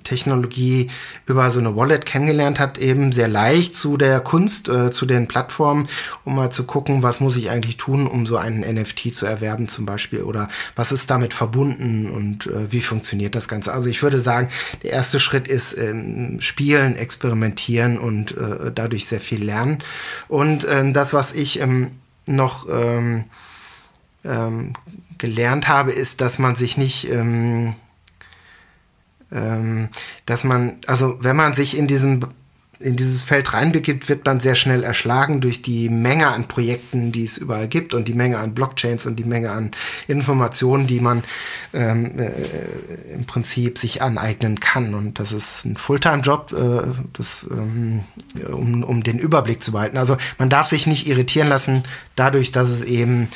Technologie 0.02 0.90
über 1.26 1.50
so 1.50 1.60
eine 1.60 1.76
Wallet 1.76 2.06
kennengelernt 2.06 2.58
hat, 2.58 2.78
eben 2.78 3.12
sehr 3.12 3.28
leicht 3.28 3.74
zu 3.74 3.96
der 3.96 4.20
Kunst, 4.20 4.68
äh, 4.68 4.90
zu 4.90 5.06
den 5.06 5.28
Plattformen, 5.28 5.88
um 6.24 6.34
mal 6.34 6.50
zu 6.50 6.64
gucken, 6.64 7.02
was 7.02 7.20
muss 7.20 7.36
ich 7.36 7.50
eigentlich 7.50 7.76
tun, 7.76 8.06
um 8.06 8.26
so 8.26 8.36
einen 8.36 8.60
NFT 8.60 9.14
zu 9.14 9.26
erwerben 9.26 9.68
zum 9.68 9.86
Beispiel 9.86 10.22
oder 10.22 10.48
was 10.74 10.92
ist 10.92 11.10
damit 11.10 11.34
verbunden 11.34 12.10
und 12.10 12.46
äh, 12.46 12.72
wie 12.72 12.80
funktioniert 12.80 13.34
das 13.34 13.48
Ganze. 13.48 13.72
Also 13.72 13.88
ich 13.88 14.02
würde 14.02 14.20
sagen, 14.20 14.48
der 14.82 14.92
erste 14.92 15.20
Schritt 15.20 15.48
ist 15.48 15.76
ähm, 15.78 16.40
spielen, 16.40 16.96
experimentieren 16.96 17.98
und 17.98 18.36
äh, 18.36 18.72
dadurch 18.74 19.06
sehr 19.06 19.20
viel 19.20 19.44
lernen. 19.44 19.78
Und 20.28 20.66
ähm, 20.68 20.92
das, 20.92 21.12
was 21.12 21.32
ich 21.32 21.60
ähm, 21.60 21.92
noch 22.26 22.68
ähm, 22.68 23.24
ähm, 24.24 24.72
gelernt 25.18 25.68
habe, 25.68 25.92
ist, 25.92 26.20
dass 26.20 26.38
man 26.38 26.54
sich 26.54 26.76
nicht 26.76 27.10
ähm, 27.10 27.74
dass 30.26 30.44
man, 30.44 30.78
also 30.86 31.16
wenn 31.20 31.36
man 31.36 31.54
sich 31.54 31.76
in 31.76 31.86
diesem 31.86 32.20
in 32.80 32.96
dieses 32.96 33.22
Feld 33.22 33.52
reinbegibt, 33.54 34.08
wird 34.08 34.24
man 34.26 34.40
sehr 34.40 34.54
schnell 34.54 34.82
erschlagen 34.82 35.40
durch 35.40 35.62
die 35.62 35.88
Menge 35.88 36.28
an 36.28 36.48
Projekten, 36.48 37.12
die 37.12 37.24
es 37.24 37.38
überall 37.38 37.68
gibt 37.68 37.94
und 37.94 38.08
die 38.08 38.14
Menge 38.14 38.38
an 38.38 38.54
Blockchains 38.54 39.06
und 39.06 39.16
die 39.16 39.24
Menge 39.24 39.50
an 39.50 39.70
Informationen, 40.08 40.86
die 40.86 41.00
man 41.00 41.22
ähm, 41.72 42.18
äh, 42.18 42.30
im 43.14 43.24
Prinzip 43.26 43.78
sich 43.78 44.02
aneignen 44.02 44.60
kann. 44.60 44.94
Und 44.94 45.18
das 45.18 45.32
ist 45.32 45.64
ein 45.64 45.76
Fulltime-Job, 45.76 46.52
äh, 46.52 47.52
ähm, 47.52 48.04
um, 48.50 48.82
um 48.82 49.02
den 49.02 49.18
Überblick 49.18 49.62
zu 49.62 49.72
behalten. 49.72 49.96
Also 49.96 50.16
man 50.38 50.50
darf 50.50 50.66
sich 50.66 50.86
nicht 50.86 51.06
irritieren 51.06 51.48
lassen 51.48 51.84
dadurch, 52.16 52.52
dass 52.52 52.68
es 52.68 52.82
eben 52.82 53.28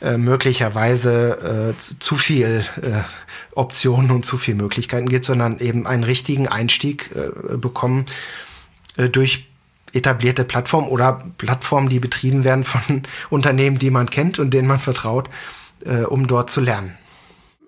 äh, 0.00 0.16
möglicherweise 0.16 1.72
äh, 1.74 1.78
zu, 1.78 1.98
zu, 1.98 2.16
viel 2.16 2.64
äh, 2.82 3.02
Optionen 3.54 4.10
und 4.10 4.24
zu 4.24 4.38
viel 4.38 4.54
Möglichkeiten 4.54 5.08
gibt, 5.08 5.24
sondern 5.24 5.58
eben 5.58 5.86
einen 5.86 6.04
richtigen 6.04 6.48
Einstieg 6.48 7.10
äh, 7.14 7.56
bekommen 7.56 8.06
durch 8.96 9.46
etablierte 9.92 10.44
Plattformen 10.44 10.88
oder 10.88 11.22
Plattformen, 11.38 11.88
die 11.88 12.00
betrieben 12.00 12.44
werden 12.44 12.64
von 12.64 13.02
Unternehmen, 13.30 13.78
die 13.78 13.90
man 13.90 14.08
kennt 14.10 14.38
und 14.38 14.52
denen 14.52 14.68
man 14.68 14.78
vertraut, 14.78 15.28
äh, 15.84 16.02
um 16.02 16.26
dort 16.26 16.50
zu 16.50 16.60
lernen. 16.60 16.96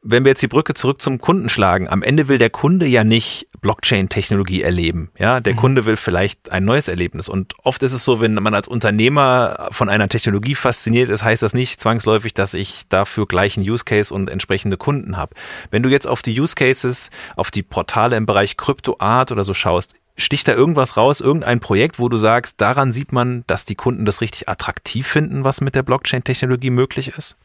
Wenn 0.06 0.24
wir 0.24 0.30
jetzt 0.30 0.42
die 0.42 0.48
Brücke 0.48 0.74
zurück 0.74 1.00
zum 1.00 1.18
Kunden 1.18 1.48
schlagen, 1.48 1.88
am 1.88 2.02
Ende 2.02 2.28
will 2.28 2.36
der 2.36 2.50
Kunde 2.50 2.86
ja 2.86 3.04
nicht 3.04 3.48
Blockchain-Technologie 3.62 4.60
erleben. 4.60 5.10
Ja, 5.18 5.40
der 5.40 5.54
mhm. 5.54 5.58
Kunde 5.58 5.86
will 5.86 5.96
vielleicht 5.96 6.52
ein 6.52 6.66
neues 6.66 6.88
Erlebnis. 6.88 7.30
Und 7.30 7.54
oft 7.62 7.82
ist 7.82 7.94
es 7.94 8.04
so, 8.04 8.20
wenn 8.20 8.34
man 8.34 8.52
als 8.52 8.68
Unternehmer 8.68 9.68
von 9.70 9.88
einer 9.88 10.10
Technologie 10.10 10.54
fasziniert 10.54 11.08
ist, 11.08 11.24
heißt 11.24 11.42
das 11.42 11.54
nicht 11.54 11.80
zwangsläufig, 11.80 12.34
dass 12.34 12.52
ich 12.52 12.82
dafür 12.90 13.26
gleich 13.26 13.56
einen 13.56 13.66
Use 13.66 13.86
Case 13.86 14.12
und 14.12 14.28
entsprechende 14.28 14.76
Kunden 14.76 15.16
habe. 15.16 15.34
Wenn 15.70 15.82
du 15.82 15.88
jetzt 15.88 16.06
auf 16.06 16.20
die 16.20 16.38
Use 16.38 16.54
Cases, 16.54 17.08
auf 17.34 17.50
die 17.50 17.62
Portale 17.62 18.16
im 18.16 18.26
Bereich 18.26 18.58
Kryptoart 18.58 19.32
oder 19.32 19.46
so 19.46 19.54
schaust, 19.54 19.94
Sticht 20.16 20.46
da 20.46 20.52
irgendwas 20.52 20.96
raus, 20.96 21.20
irgendein 21.20 21.60
Projekt, 21.60 21.98
wo 21.98 22.08
du 22.08 22.18
sagst, 22.18 22.60
daran 22.60 22.92
sieht 22.92 23.12
man, 23.12 23.44
dass 23.46 23.64
die 23.64 23.74
Kunden 23.74 24.04
das 24.04 24.20
richtig 24.20 24.48
attraktiv 24.48 25.06
finden, 25.06 25.44
was 25.44 25.60
mit 25.60 25.74
der 25.74 25.82
Blockchain-Technologie 25.82 26.70
möglich 26.70 27.12
ist? 27.16 27.36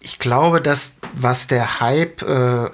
Ich 0.00 0.18
glaube, 0.18 0.60
dass 0.60 0.96
was 1.14 1.46
der 1.46 1.80
Hype 1.80 2.22
äh, 2.22 2.70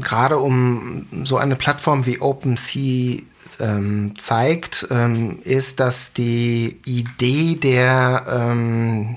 gerade 0.00 0.38
um 0.38 1.06
so 1.24 1.36
eine 1.36 1.56
Plattform 1.56 2.06
wie 2.06 2.20
OpenSea 2.20 3.20
ähm, 3.60 4.14
zeigt, 4.16 4.86
ähm, 4.90 5.40
ist, 5.42 5.80
dass 5.80 6.12
die 6.12 6.80
Idee 6.84 7.56
der 7.56 8.24
ähm, 8.28 9.16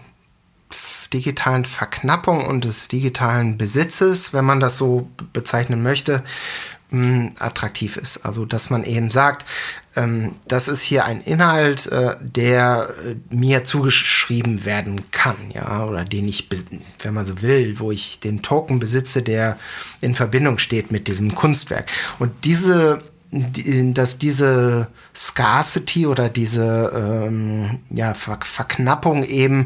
digitalen 1.13 1.65
Verknappung 1.65 2.45
und 2.45 2.65
des 2.65 2.88
digitalen 2.88 3.58
Besitzes, 3.58 4.34
wenn 4.34 4.45
man 4.45 4.60
das 4.60 4.78
so 4.78 5.10
bezeichnen 5.34 5.82
möchte, 5.84 6.23
mh, 6.89 7.32
attraktiv 7.39 7.98
ist. 7.98 8.26
Also 8.26 8.45
dass 8.45 8.69
man 8.69 8.84
eben 8.84 9.12
sagt, 9.12 9.45
ähm, 9.95 10.36
das 10.48 10.67
ist 10.67 10.82
hier 10.82 11.06
ein 11.06 11.21
Inhalt, 11.21 11.88
äh, 11.88 12.15
der 12.21 12.89
äh, 13.06 13.15
mir 13.34 13.63
zugeschrieben 13.63 14.65
werden 14.65 15.10
kann, 15.12 15.38
ja, 15.54 15.86
oder 15.86 16.04
den 16.04 16.28
ich, 16.28 16.50
wenn 17.00 17.13
man 17.13 17.26
so 17.26 17.41
will, 17.41 17.80
wo 17.80 17.91
ich 17.91 18.19
den 18.19 18.41
Token 18.41 18.80
besitze, 18.80 19.21
der 19.21 19.58
in 20.02 20.15
Verbindung 20.15 20.58
steht 20.58 20.91
mit 20.91 21.08
diesem 21.08 21.36
Kunstwerk. 21.36 21.89
Und 22.19 22.32
diese 22.43 23.02
dass 23.31 24.17
diese 24.17 24.88
Scarcity 25.15 26.07
oder 26.07 26.29
diese 26.29 27.25
ähm, 27.27 27.79
ja, 27.89 28.13
Ver 28.13 28.39
Verknappung 28.41 29.23
eben 29.23 29.65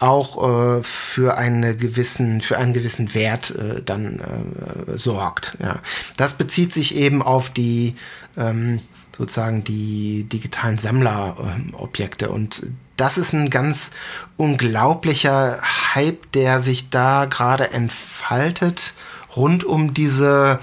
auch 0.00 0.78
äh, 0.78 0.82
für 0.82 1.36
eine 1.36 1.76
gewissen 1.76 2.40
für 2.40 2.58
einen 2.58 2.72
gewissen 2.72 3.14
Wert 3.14 3.50
äh, 3.50 3.82
dann 3.82 4.20
äh, 4.20 4.96
sorgt. 4.98 5.56
Ja. 5.60 5.80
Das 6.16 6.34
bezieht 6.34 6.74
sich 6.74 6.96
eben 6.96 7.22
auf 7.22 7.50
die 7.50 7.94
ähm, 8.36 8.80
sozusagen 9.16 9.62
die 9.62 10.24
digitalen 10.24 10.78
Sammlerobjekte 10.78 12.30
und 12.30 12.66
das 12.96 13.18
ist 13.18 13.32
ein 13.32 13.50
ganz 13.50 13.90
unglaublicher 14.36 15.60
Hype, 15.94 16.30
der 16.32 16.60
sich 16.60 16.90
da 16.90 17.24
gerade 17.24 17.72
entfaltet 17.72 18.94
rund 19.36 19.64
um 19.64 19.94
diese 19.94 20.60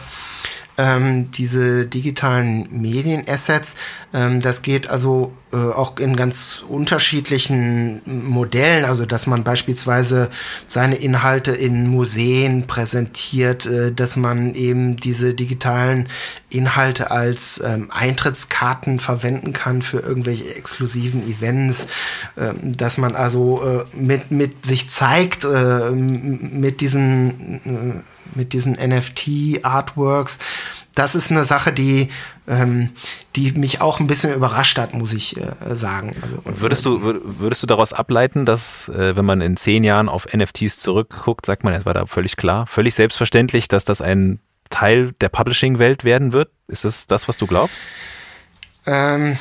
ähm, 0.82 1.32
diese 1.32 1.86
digitalen 1.86 2.67
Medienassets. 2.82 3.76
Ähm, 4.13 4.41
das 4.41 4.63
geht 4.63 4.89
also 4.89 5.32
äh, 5.54 5.58
auch 5.58 6.00
in 6.00 6.15
ganz 6.15 6.63
unterschiedlichen 6.67 8.02
Modellen, 8.06 8.86
also 8.86 9.06
dass 9.06 9.28
man 9.28 9.44
beispielsweise 9.44 10.32
seine 10.65 10.96
Inhalte 10.96 11.52
in 11.52 11.88
Museen 11.88 12.65
präsentiert, 12.65 13.67
äh, 13.67 13.91
dass 13.91 14.15
man 14.15 14.56
eben 14.56 14.96
diese 14.98 15.36
digitalen 15.36 16.10
Inhalte 16.50 17.12
als 17.12 17.62
ähm, 17.63 17.91
Eintrittskarten 17.91 19.00
verwenden 19.00 19.54
kann 19.54 19.84
für 19.84 20.00
irgendwelche 20.00 20.56
exklusiven 20.56 21.30
Events, 21.30 21.88
äh, 22.38 22.54
dass 22.63 22.98
man 22.98 23.15
also 23.15 23.62
äh, 23.63 23.96
mit, 23.96 24.32
mit 24.32 24.65
sich 24.65 24.89
zeigt, 24.89 25.46
äh, 25.46 25.91
mit 25.91 26.82
diesen 26.82 27.62
äh, 27.65 28.02
mit 28.36 28.54
diesen 28.54 28.74
NFT-Artworks. 28.74 30.39
Das 30.94 31.15
ist 31.15 31.32
eine 31.32 31.46
Sache, 31.46 31.72
die, 31.72 32.10
ähm, 32.48 32.89
die 33.36 33.52
mich 33.54 33.80
auch 33.80 34.00
ein 34.00 34.08
bisschen 34.08 34.34
überrascht 34.34 34.78
hat, 34.78 34.94
muss 34.94 35.13
ich 35.13 35.38
äh, 35.38 35.76
sagen. 35.76 36.15
Also, 36.22 36.38
Und 36.44 36.60
würdest 36.60 36.86
du, 36.86 37.00
würdest 37.02 37.63
du 37.63 37.67
daraus 37.67 37.94
ableiten, 37.94 38.46
dass, 38.46 38.89
äh, 38.89 39.15
wenn 39.15 39.26
man 39.26 39.41
in 39.41 39.56
zehn 39.56 39.84
Jahren 39.84 40.10
auf 40.10 40.28
NFTs 40.34 40.80
zurückguckt, 40.80 41.46
sagt 41.46 41.63
man, 41.63 41.74
es 41.74 41.86
war 41.86 41.94
da 41.94 42.06
völlig 42.06 42.36
klar, 42.36 42.67
völlig 42.67 42.96
selbstverständlich, 42.96 43.67
dass 43.67 43.86
das 43.86 44.02
ein 44.02 44.39
Teil 44.70 45.13
der 45.22 45.30
Publishing-Welt 45.30 46.04
werden 46.04 46.34
wird? 46.34 46.50
Ist 46.67 46.84
das 46.84 47.08
das, 47.08 47.28
was 47.28 47.38
du 47.38 47.48
glaubst? 47.48 47.82
Ähm, 48.86 49.38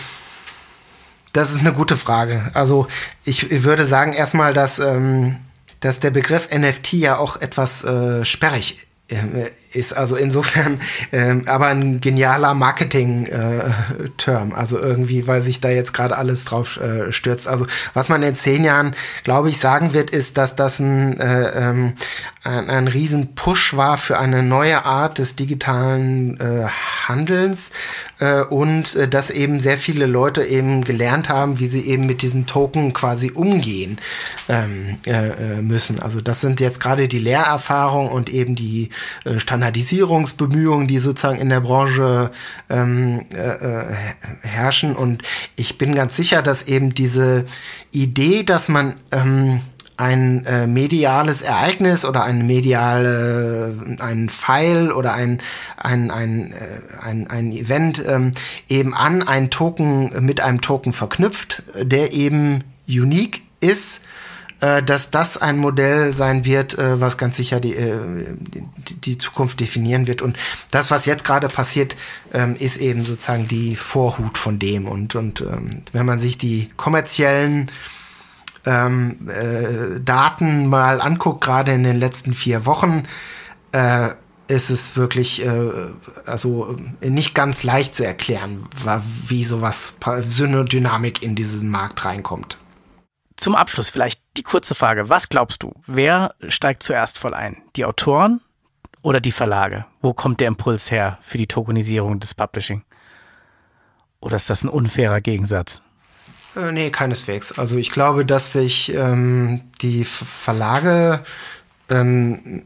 das 1.32 1.52
ist 1.52 1.60
eine 1.60 1.72
gute 1.72 1.96
Frage. 1.96 2.50
Also 2.54 2.86
ich 3.24 3.64
würde 3.64 3.84
sagen 3.84 4.12
erstmal, 4.12 4.52
dass 4.52 4.78
ähm, 4.78 5.36
dass 5.80 6.00
der 6.00 6.10
Begriff 6.10 6.48
NFT 6.50 6.94
ja 6.94 7.18
auch 7.18 7.40
etwas 7.40 7.84
äh, 7.84 8.24
sperrig 8.24 8.86
äh, 9.08 9.50
ist 9.72 9.96
also 9.96 10.16
insofern 10.16 10.80
ähm, 11.12 11.44
aber 11.46 11.68
ein 11.68 12.00
genialer 12.00 12.54
Marketing-Term. 12.54 14.50
Äh, 14.50 14.54
also 14.54 14.78
irgendwie, 14.78 15.26
weil 15.26 15.42
sich 15.42 15.60
da 15.60 15.70
jetzt 15.70 15.92
gerade 15.94 16.16
alles 16.16 16.44
drauf 16.44 16.80
äh, 16.80 17.12
stürzt. 17.12 17.46
Also 17.46 17.66
was 17.94 18.08
man 18.08 18.22
in 18.22 18.34
zehn 18.34 18.64
Jahren, 18.64 18.94
glaube 19.22 19.48
ich, 19.48 19.58
sagen 19.58 19.92
wird, 19.92 20.10
ist, 20.10 20.38
dass 20.38 20.56
das 20.56 20.80
ein, 20.80 21.20
äh, 21.20 21.50
ähm, 21.50 21.94
ein, 22.42 22.70
ein 22.70 22.88
riesen 22.88 23.34
Push 23.34 23.76
war 23.76 23.96
für 23.98 24.18
eine 24.18 24.42
neue 24.42 24.84
Art 24.84 25.18
des 25.18 25.36
digitalen 25.36 26.40
äh, 26.40 26.66
Handelns 27.06 27.70
äh, 28.18 28.42
und 28.42 28.96
äh, 28.96 29.08
dass 29.08 29.30
eben 29.30 29.60
sehr 29.60 29.78
viele 29.78 30.06
Leute 30.06 30.44
eben 30.44 30.82
gelernt 30.82 31.28
haben, 31.28 31.58
wie 31.58 31.68
sie 31.68 31.86
eben 31.86 32.06
mit 32.06 32.22
diesen 32.22 32.46
Token 32.46 32.92
quasi 32.92 33.30
umgehen 33.30 33.98
ähm, 34.48 34.98
äh, 35.06 35.10
äh 35.10 35.62
müssen. 35.62 36.00
Also 36.00 36.20
das 36.20 36.40
sind 36.40 36.60
jetzt 36.60 36.80
gerade 36.80 37.08
die 37.08 37.18
Lehrerfahrungen 37.18 38.10
und 38.10 38.30
eben 38.30 38.54
die 38.54 38.90
äh, 39.24 39.38
Standardisierungsbemühungen, 39.60 40.86
die 40.86 40.98
sozusagen 40.98 41.38
in 41.38 41.50
der 41.50 41.60
Branche 41.60 42.30
ähm, 42.70 43.24
äh, 43.34 43.38
äh, 43.38 43.84
herrschen. 44.40 44.96
Und 44.96 45.22
ich 45.54 45.76
bin 45.76 45.94
ganz 45.94 46.16
sicher, 46.16 46.40
dass 46.40 46.62
eben 46.66 46.94
diese 46.94 47.44
Idee, 47.92 48.42
dass 48.42 48.70
man 48.70 48.94
ähm, 49.12 49.60
ein 49.98 50.46
äh, 50.46 50.66
mediales 50.66 51.42
Ereignis 51.42 52.06
oder 52.06 52.24
ein 52.24 52.46
mediale, 52.46 53.74
ein 53.98 54.30
File 54.30 54.92
oder 54.92 55.12
ein, 55.12 55.42
ein, 55.76 56.10
ein, 56.10 56.52
äh, 56.52 56.56
ein, 57.02 57.26
ein 57.28 57.52
Event 57.52 58.02
ähm, 58.06 58.32
eben 58.66 58.94
an 58.94 59.22
einen 59.22 59.50
Token 59.50 60.24
mit 60.24 60.40
einem 60.40 60.62
Token 60.62 60.94
verknüpft, 60.94 61.64
der 61.74 62.14
eben 62.14 62.64
unique 62.88 63.42
ist 63.60 64.04
äh, 64.60 64.82
dass 64.82 65.10
das 65.10 65.36
ein 65.36 65.56
Modell 65.56 66.12
sein 66.12 66.44
wird, 66.44 66.78
äh, 66.78 67.00
was 67.00 67.16
ganz 67.16 67.36
sicher 67.36 67.60
die, 67.60 67.74
äh, 67.74 67.98
die, 68.38 68.94
die, 68.94 69.18
Zukunft 69.18 69.60
definieren 69.60 70.06
wird. 70.06 70.22
Und 70.22 70.38
das, 70.70 70.90
was 70.90 71.06
jetzt 71.06 71.24
gerade 71.24 71.48
passiert, 71.48 71.96
ähm, 72.32 72.56
ist 72.56 72.76
eben 72.76 73.04
sozusagen 73.04 73.48
die 73.48 73.76
Vorhut 73.76 74.38
von 74.38 74.58
dem. 74.58 74.86
Und, 74.86 75.14
und 75.14 75.40
ähm, 75.40 75.82
wenn 75.92 76.06
man 76.06 76.20
sich 76.20 76.38
die 76.38 76.70
kommerziellen 76.76 77.70
ähm, 78.66 79.16
äh, 79.28 80.00
Daten 80.00 80.66
mal 80.66 81.00
anguckt, 81.00 81.42
gerade 81.42 81.72
in 81.72 81.82
den 81.82 81.98
letzten 81.98 82.34
vier 82.34 82.66
Wochen, 82.66 83.04
äh, 83.72 84.10
ist 84.48 84.68
es 84.68 84.96
wirklich 84.96 85.44
äh, 85.44 85.70
also 86.26 86.76
nicht 87.00 87.34
ganz 87.34 87.62
leicht 87.62 87.94
zu 87.94 88.04
erklären, 88.04 88.66
wie 89.26 89.44
sowas 89.44 89.94
so 90.26 90.44
eine 90.44 90.64
Dynamik 90.64 91.22
in 91.22 91.36
diesen 91.36 91.70
Markt 91.70 92.04
reinkommt. 92.04 92.58
Zum 93.36 93.54
Abschluss 93.54 93.88
vielleicht 93.88 94.19
die 94.36 94.42
kurze 94.42 94.74
Frage. 94.74 95.08
Was 95.08 95.28
glaubst 95.28 95.62
du? 95.62 95.74
Wer 95.86 96.34
steigt 96.48 96.82
zuerst 96.82 97.18
voll 97.18 97.34
ein? 97.34 97.62
Die 97.76 97.84
Autoren 97.84 98.40
oder 99.02 99.20
die 99.20 99.32
Verlage? 99.32 99.86
Wo 100.00 100.12
kommt 100.12 100.40
der 100.40 100.48
Impuls 100.48 100.90
her 100.90 101.18
für 101.20 101.38
die 101.38 101.46
Tokenisierung 101.46 102.20
des 102.20 102.34
Publishing? 102.34 102.82
Oder 104.20 104.36
ist 104.36 104.50
das 104.50 104.62
ein 104.62 104.68
unfairer 104.68 105.20
Gegensatz? 105.20 105.82
Äh, 106.56 106.72
nee, 106.72 106.90
keineswegs. 106.90 107.58
Also 107.58 107.76
ich 107.76 107.90
glaube, 107.90 108.26
dass 108.26 108.52
sich 108.52 108.92
ähm, 108.94 109.62
die 109.80 110.04
Verlage 110.04 111.22
ähm, 111.90 112.62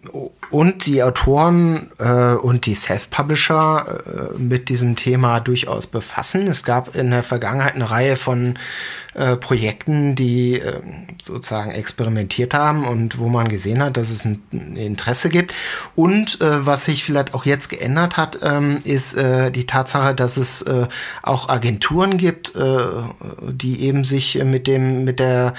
und 0.51 0.87
die 0.87 1.03
Autoren 1.03 1.91
äh, 1.99 2.35
und 2.35 2.67
die 2.67 2.75
Self-Publisher 2.75 4.33
äh, 4.35 4.39
mit 4.39 4.69
diesem 4.69 4.97
Thema 4.97 5.41
durchaus 5.41 5.87
befassen. 5.87 6.47
Es 6.47 6.63
gab 6.65 6.95
in 6.95 7.11
der 7.11 7.23
Vergangenheit 7.23 7.75
eine 7.75 7.91
Reihe 7.91 8.17
von 8.17 8.59
äh, 9.15 9.37
Projekten, 9.37 10.15
die 10.15 10.61
äh, 10.61 10.81
sozusagen 11.23 11.71
experimentiert 11.71 12.53
haben 12.55 12.85
und 12.87 13.19
wo 13.19 13.29
man 13.29 13.49
gesehen 13.49 13.83
hat, 13.83 13.97
dass 13.97 14.11
es 14.11 14.25
ein, 14.25 14.43
ein 14.53 14.77
Interesse 14.77 15.29
gibt. 15.29 15.55
Und 15.95 16.41
äh, 16.41 16.67
was 16.67 16.85
sich 16.85 17.05
vielleicht 17.05 17.35
auch 17.35 17.47
jetzt 17.47 17.71
geändert 17.71 18.17
hat, 18.17 18.39
ähm, 18.43 18.79
ist 18.85 19.17
äh, 19.17 19.51
die 19.51 19.67
Tatsache, 19.67 20.15
dass 20.15 20.37
es 20.37 20.63
äh, 20.63 20.87
auch 21.23 21.49
Agenturen 21.49 22.17
gibt, 22.17 22.55
die 22.55 23.81
eben 23.81 24.05
sich 24.05 24.43
mit 24.45 24.67
dem 24.67 25.05
mit 25.05 25.19
der 25.19 25.55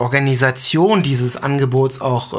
Organisation 0.00 1.02
dieses 1.02 1.36
Angebots 1.36 2.00
auch 2.00 2.32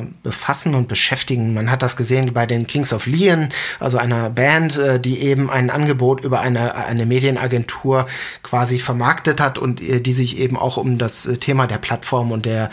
äh, 0.00 0.06
befassen 0.22 0.76
und 0.76 0.86
beschäftigen. 0.86 1.52
Man 1.52 1.68
hat 1.68 1.82
das 1.82 1.96
gesehen 1.96 2.32
bei 2.32 2.46
den 2.46 2.68
Kings 2.68 2.92
of 2.92 3.06
Leon, 3.06 3.48
also 3.80 3.98
einer 3.98 4.30
Band, 4.30 4.78
äh, 4.78 5.00
die 5.00 5.18
eben 5.18 5.50
ein 5.50 5.68
Angebot 5.68 6.22
über 6.22 6.40
eine, 6.40 6.76
eine 6.76 7.06
Medienagentur 7.06 8.06
quasi 8.44 8.78
vermarktet 8.78 9.40
hat 9.40 9.58
und 9.58 9.82
äh, 9.82 10.00
die 10.00 10.12
sich 10.12 10.38
eben 10.38 10.56
auch 10.56 10.76
um 10.76 10.96
das 10.96 11.26
äh, 11.26 11.38
Thema 11.38 11.66
der 11.66 11.78
Plattform 11.78 12.30
und 12.30 12.46
der 12.46 12.70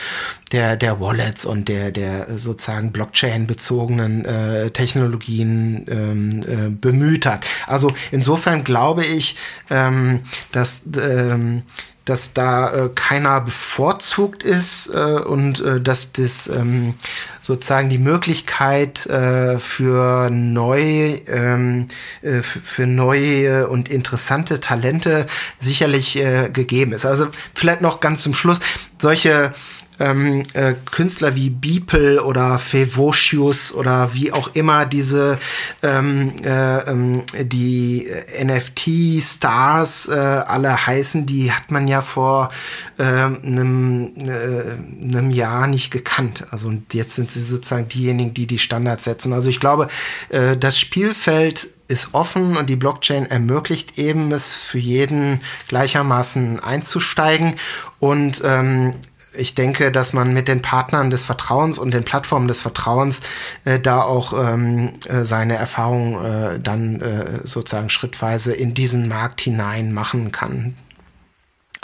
der 0.51 0.75
der 0.75 0.99
Wallets 0.99 1.45
und 1.45 1.67
der 1.67 1.89
der 1.89 2.37
sozusagen 2.37 2.91
Blockchain 2.91 3.47
bezogenen 3.47 4.25
äh, 4.25 4.69
Technologien 4.69 5.87
ähm, 5.89 6.43
äh, 6.43 6.69
bemüht 6.69 7.25
hat. 7.25 7.47
Also 7.65 7.91
insofern 8.11 8.63
glaube 8.63 9.03
ich, 9.03 9.37
ähm, 9.71 10.21
dass 10.51 10.81
ähm, 10.95 11.63
dass 12.05 12.33
da 12.33 12.85
äh, 12.85 12.89
keiner 12.93 13.41
bevorzugt 13.41 14.43
ist 14.43 14.93
äh, 14.93 15.19
und 15.19 15.59
äh, 15.59 15.81
dass 15.81 16.11
das 16.11 16.47
ähm, 16.47 16.93
sozusagen 17.41 17.89
die 17.89 17.97
Möglichkeit 17.97 19.07
äh, 19.07 19.57
für 19.59 20.29
neu 20.29 21.19
ähm, 21.27 21.87
äh, 22.21 22.41
für 22.41 22.85
neue 22.85 23.67
und 23.67 23.89
interessante 23.89 24.59
Talente 24.59 25.25
sicherlich 25.59 26.17
äh, 26.17 26.49
gegeben 26.49 26.93
ist. 26.93 27.05
Also 27.05 27.27
vielleicht 27.55 27.81
noch 27.81 27.99
ganz 27.99 28.21
zum 28.21 28.35
Schluss 28.35 28.59
solche 28.99 29.53
ähm, 29.99 30.43
äh, 30.53 30.73
Künstler 30.91 31.35
wie 31.35 31.49
Beeple 31.49 32.23
oder 32.23 32.59
Fevocius 32.59 33.73
oder 33.73 34.13
wie 34.13 34.31
auch 34.31 34.49
immer 34.53 34.85
diese 34.85 35.37
ähm, 35.83 36.33
äh, 36.43 36.79
ähm, 36.89 37.23
die 37.41 38.07
NFT-Stars 38.43 40.07
äh, 40.07 40.13
alle 40.13 40.85
heißen, 40.85 41.25
die 41.25 41.51
hat 41.51 41.71
man 41.71 41.87
ja 41.87 42.01
vor 42.01 42.49
einem 42.97 44.13
äh, 44.17 45.15
einem 45.15 45.31
Jahr 45.31 45.67
nicht 45.67 45.91
gekannt. 45.91 46.45
Also 46.51 46.71
jetzt 46.93 47.15
sind 47.15 47.29
sie 47.29 47.41
sozusagen 47.41 47.89
diejenigen, 47.89 48.33
die 48.33 48.47
die 48.47 48.57
Standards 48.57 49.03
setzen. 49.03 49.33
Also 49.33 49.49
ich 49.49 49.59
glaube, 49.59 49.87
äh, 50.29 50.55
das 50.55 50.79
Spielfeld 50.79 51.67
ist 51.87 52.13
offen 52.13 52.57
und 52.57 52.69
die 52.69 52.75
Blockchain 52.75 53.25
ermöglicht 53.25 53.97
eben 53.97 54.31
es 54.31 54.53
für 54.53 54.79
jeden 54.79 55.41
gleichermaßen 55.67 56.59
einzusteigen 56.59 57.55
und 57.99 58.41
ähm, 58.43 58.93
ich 59.37 59.55
denke, 59.55 59.91
dass 59.91 60.13
man 60.13 60.33
mit 60.33 60.47
den 60.47 60.61
Partnern 60.61 61.09
des 61.09 61.23
Vertrauens 61.23 61.77
und 61.77 61.93
den 61.93 62.03
Plattformen 62.03 62.47
des 62.47 62.61
Vertrauens 62.61 63.21
äh, 63.63 63.79
da 63.79 64.01
auch 64.01 64.33
ähm, 64.33 64.93
äh, 65.07 65.23
seine 65.23 65.55
Erfahrungen 65.55 66.25
äh, 66.25 66.59
dann 66.59 67.01
äh, 67.01 67.39
sozusagen 67.43 67.89
schrittweise 67.89 68.53
in 68.53 68.73
diesen 68.73 69.07
Markt 69.07 69.41
hinein 69.41 69.93
machen 69.93 70.31
kann. 70.31 70.75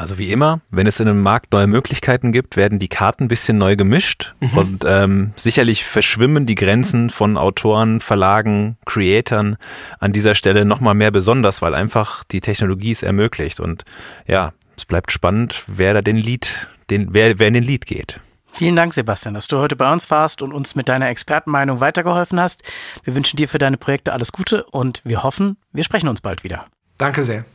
Also 0.01 0.17
wie 0.17 0.31
immer, 0.31 0.61
wenn 0.71 0.87
es 0.87 0.99
in 0.99 1.07
einem 1.07 1.21
Markt 1.21 1.53
neue 1.53 1.67
Möglichkeiten 1.67 2.31
gibt, 2.31 2.57
werden 2.57 2.79
die 2.79 2.87
Karten 2.87 3.25
ein 3.25 3.27
bisschen 3.27 3.59
neu 3.59 3.75
gemischt 3.75 4.33
mhm. 4.39 4.57
und 4.57 4.85
ähm, 4.87 5.33
sicherlich 5.35 5.85
verschwimmen 5.85 6.47
die 6.47 6.55
Grenzen 6.55 7.11
von 7.11 7.37
Autoren, 7.37 8.01
Verlagen, 8.01 8.77
Creatoren 8.85 9.57
an 9.99 10.11
dieser 10.11 10.33
Stelle 10.33 10.65
nochmal 10.65 10.95
mehr 10.95 11.11
besonders, 11.11 11.61
weil 11.61 11.75
einfach 11.75 12.23
die 12.23 12.41
Technologie 12.41 12.91
es 12.91 13.03
ermöglicht. 13.03 13.59
Und 13.59 13.85
ja, 14.25 14.53
es 14.75 14.85
bleibt 14.85 15.11
spannend, 15.11 15.63
wer 15.67 15.93
da 15.93 16.01
den 16.01 16.17
Lied, 16.17 16.67
den, 16.91 17.13
wer, 17.13 17.39
wer 17.39 17.47
in 17.47 17.55
den 17.55 17.63
Lied 17.63 17.85
geht. 17.85 18.19
Vielen 18.51 18.75
Dank, 18.75 18.93
Sebastian, 18.93 19.33
dass 19.33 19.47
du 19.47 19.57
heute 19.57 19.75
bei 19.75 19.91
uns 19.91 20.11
warst 20.11 20.41
und 20.41 20.51
uns 20.51 20.75
mit 20.75 20.89
deiner 20.89 21.07
Expertenmeinung 21.07 21.79
weitergeholfen 21.79 22.39
hast. 22.39 22.63
Wir 23.03 23.15
wünschen 23.15 23.37
dir 23.37 23.47
für 23.47 23.57
deine 23.57 23.77
Projekte 23.77 24.11
alles 24.11 24.31
Gute 24.31 24.65
und 24.65 25.01
wir 25.05 25.23
hoffen, 25.23 25.57
wir 25.71 25.83
sprechen 25.83 26.09
uns 26.09 26.21
bald 26.21 26.43
wieder. 26.43 26.67
Danke 26.97 27.23
sehr. 27.23 27.45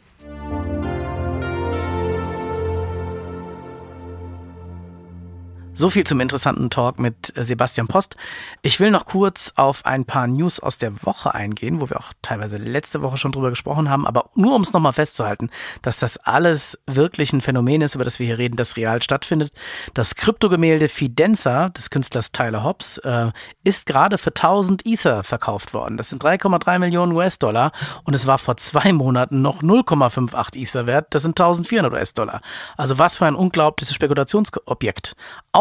So 5.79 5.91
viel 5.91 6.05
zum 6.05 6.21
interessanten 6.21 6.71
Talk 6.71 6.99
mit 6.99 7.37
äh, 7.37 7.45
Sebastian 7.45 7.87
Post. 7.87 8.17
Ich 8.63 8.81
will 8.81 8.91
noch 8.91 9.05
kurz 9.05 9.53
auf 9.57 9.85
ein 9.85 10.07
paar 10.07 10.27
News 10.27 10.59
aus 10.59 10.79
der 10.79 11.05
Woche 11.05 11.35
eingehen, 11.35 11.83
wo 11.83 11.91
wir 11.91 11.99
auch 11.99 12.15
teilweise 12.23 12.57
letzte 12.57 13.03
Woche 13.03 13.19
schon 13.19 13.31
drüber 13.31 13.51
gesprochen 13.51 13.91
haben, 13.91 14.07
aber 14.07 14.31
nur 14.35 14.55
um 14.55 14.63
es 14.63 14.73
nochmal 14.73 14.95
festzuhalten, 14.95 15.51
dass 15.83 15.99
das 15.99 16.17
alles 16.17 16.81
wirklich 16.87 17.35
ein 17.35 17.43
Phänomen 17.43 17.83
ist, 17.83 17.95
über 17.95 18.05
das 18.05 18.19
wir 18.19 18.27
hier 18.27 18.39
reden, 18.39 18.57
das 18.57 18.79
real 18.79 19.03
stattfindet. 19.03 19.53
Das 19.93 20.15
Kryptogemälde 20.15 20.89
Fidenza 20.89 21.69
des 21.69 21.91
Künstlers 21.91 22.33
Tyler 22.33 22.65
Hobbs 22.65 22.97
äh, 22.97 23.33
ist 23.63 23.85
gerade 23.85 24.17
für 24.17 24.31
1000 24.31 24.87
Ether 24.87 25.25
verkauft 25.25 25.75
worden. 25.75 25.99
Das 25.99 26.09
sind 26.09 26.25
3,3 26.25 26.79
Millionen 26.79 27.13
US-Dollar 27.13 27.73
und 28.05 28.15
es 28.15 28.27
war 28.27 28.39
vor 28.39 28.57
zwei 28.57 28.95
Monaten 28.95 29.43
noch 29.43 29.63
0,58 29.63 30.57
Ether 30.57 30.87
wert. 30.87 31.09
Das 31.11 31.21
sind 31.21 31.39
1400 31.39 31.93
US-Dollar. 31.93 32.41
Also 32.79 32.97
was 32.97 33.19
für 33.19 33.27
ein 33.27 33.35
unglaubliches 33.35 33.95
Spekulationsobjekt. 33.95 35.15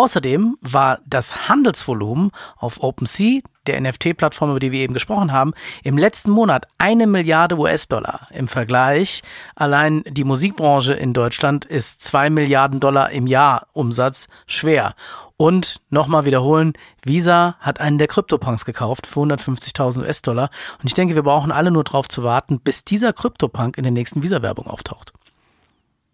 Außerdem 0.06 0.56
war 0.62 1.00
das 1.08 1.50
Handelsvolumen 1.50 2.30
auf 2.58 2.84
OpenSea, 2.84 3.42
der 3.66 3.82
NFT-Plattform, 3.82 4.52
über 4.52 4.60
die 4.60 4.72
wir 4.72 4.82
eben 4.82 4.94
gesprochen 4.94 5.32
haben, 5.32 5.56
im 5.84 5.98
letzten 5.98 6.30
Monat 6.30 6.68
eine 6.78 7.08
Milliarde 7.08 7.58
US-Dollar. 7.58 8.28
Im 8.30 8.48
Vergleich, 8.48 9.24
allein 9.56 10.04
die 10.08 10.24
Musikbranche 10.24 10.94
in 10.94 11.14
Deutschland 11.14 11.66
ist 11.66 12.04
zwei 12.04 12.30
Milliarden 12.30 12.80
Dollar 12.80 13.10
im 13.10 13.26
Jahr 13.26 13.66
Umsatz 13.74 14.28
schwer. 14.46 14.94
Und 15.38 15.82
nochmal 15.90 16.26
wiederholen, 16.26 16.74
Visa 17.04 17.56
hat 17.60 17.80
einen 17.80 17.98
der 17.98 18.06
Krypto-Punks 18.08 18.64
gekauft 18.64 19.08
für 19.08 19.22
150.000 19.22 20.02
US-Dollar. 20.02 20.52
Und 20.80 20.86
ich 20.86 20.94
denke, 20.94 21.16
wir 21.16 21.24
brauchen 21.24 21.52
alle 21.52 21.72
nur 21.72 21.84
darauf 21.84 22.08
zu 22.10 22.22
warten, 22.22 22.60
bis 22.60 22.86
dieser 22.86 23.12
Krypto-Punk 23.12 23.76
in 23.80 23.84
der 23.84 23.92
nächsten 23.92 24.22
Visa-Werbung 24.22 24.68
auftaucht. 24.68 25.14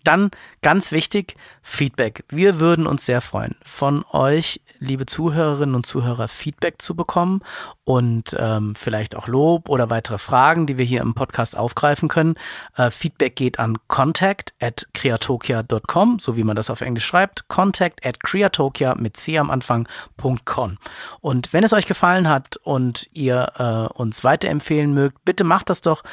Dann 0.03 0.31
ganz 0.61 0.91
wichtig, 0.91 1.35
Feedback. 1.61 2.23
Wir 2.29 2.59
würden 2.59 2.87
uns 2.87 3.05
sehr 3.05 3.21
freuen, 3.21 3.55
von 3.63 4.03
euch, 4.11 4.61
liebe 4.79 5.05
Zuhörerinnen 5.05 5.75
und 5.75 5.85
Zuhörer, 5.85 6.27
Feedback 6.27 6.81
zu 6.81 6.95
bekommen 6.95 7.41
und 7.83 8.35
ähm, 8.39 8.73
vielleicht 8.75 9.15
auch 9.15 9.27
Lob 9.27 9.69
oder 9.69 9.89
weitere 9.91 10.17
Fragen, 10.17 10.65
die 10.65 10.77
wir 10.77 10.85
hier 10.85 11.01
im 11.01 11.13
Podcast 11.13 11.55
aufgreifen 11.55 12.09
können. 12.09 12.35
Äh, 12.75 12.89
Feedback 12.89 13.35
geht 13.35 13.59
an 13.59 13.77
contact 13.87 14.53
at 14.59 14.87
creatokia.com, 14.93 16.17
so 16.19 16.35
wie 16.35 16.43
man 16.43 16.55
das 16.55 16.71
auf 16.71 16.81
Englisch 16.81 17.05
schreibt, 17.05 17.47
contact 17.47 18.03
at 18.05 18.19
creatokia 18.21 18.95
mit 18.95 19.17
C 19.17 19.37
am 19.37 19.51
Anfang.com. 19.51 20.77
Und 21.21 21.53
wenn 21.53 21.63
es 21.63 21.73
euch 21.73 21.85
gefallen 21.85 22.27
hat 22.27 22.57
und 22.57 23.07
ihr 23.13 23.51
äh, 23.57 23.93
uns 23.93 24.23
weiterempfehlen 24.23 24.93
mögt, 24.93 25.23
bitte 25.25 25.43
macht 25.43 25.69
das 25.69 25.81
doch 25.81 26.03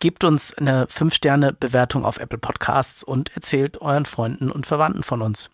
Gebt 0.00 0.24
uns 0.24 0.54
eine 0.54 0.86
5-Sterne-Bewertung 0.86 2.06
auf 2.06 2.18
Apple 2.18 2.38
Podcasts 2.38 3.04
und 3.04 3.30
erzählt 3.34 3.82
euren 3.82 4.06
Freunden 4.06 4.50
und 4.50 4.66
Verwandten 4.66 5.02
von 5.02 5.20
uns. 5.20 5.50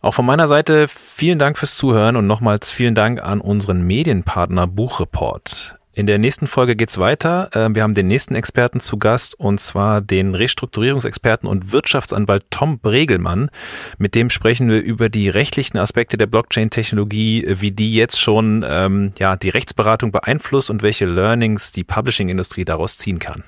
Auch 0.00 0.12
von 0.12 0.26
meiner 0.26 0.48
Seite 0.48 0.88
vielen 0.88 1.38
Dank 1.38 1.56
fürs 1.56 1.76
Zuhören 1.76 2.16
und 2.16 2.26
nochmals 2.26 2.72
vielen 2.72 2.96
Dank 2.96 3.22
an 3.22 3.40
unseren 3.40 3.82
Medienpartner 3.82 4.66
Buchreport. 4.66 5.76
In 5.92 6.06
der 6.06 6.18
nächsten 6.18 6.48
Folge 6.48 6.74
geht's 6.74 6.98
weiter. 6.98 7.48
Ähm, 7.54 7.76
wir 7.76 7.84
haben 7.84 7.94
den 7.94 8.08
nächsten 8.08 8.34
Experten 8.34 8.80
zu 8.80 8.98
Gast 8.98 9.38
und 9.38 9.60
zwar 9.60 10.00
den 10.00 10.34
Restrukturierungsexperten 10.34 11.48
und 11.48 11.70
Wirtschaftsanwalt 11.70 12.44
Tom 12.50 12.80
Bregelmann. 12.80 13.50
Mit 13.98 14.16
dem 14.16 14.30
sprechen 14.30 14.68
wir 14.68 14.82
über 14.82 15.08
die 15.08 15.28
rechtlichen 15.28 15.78
Aspekte 15.78 16.18
der 16.18 16.26
Blockchain-Technologie, 16.26 17.46
wie 17.60 17.70
die 17.70 17.94
jetzt 17.94 18.20
schon 18.20 18.64
ähm, 18.68 19.12
ja, 19.18 19.36
die 19.36 19.48
Rechtsberatung 19.48 20.10
beeinflusst 20.10 20.70
und 20.70 20.82
welche 20.82 21.06
Learnings 21.06 21.70
die 21.70 21.84
Publishing-Industrie 21.84 22.64
daraus 22.64 22.98
ziehen 22.98 23.20
kann 23.20 23.44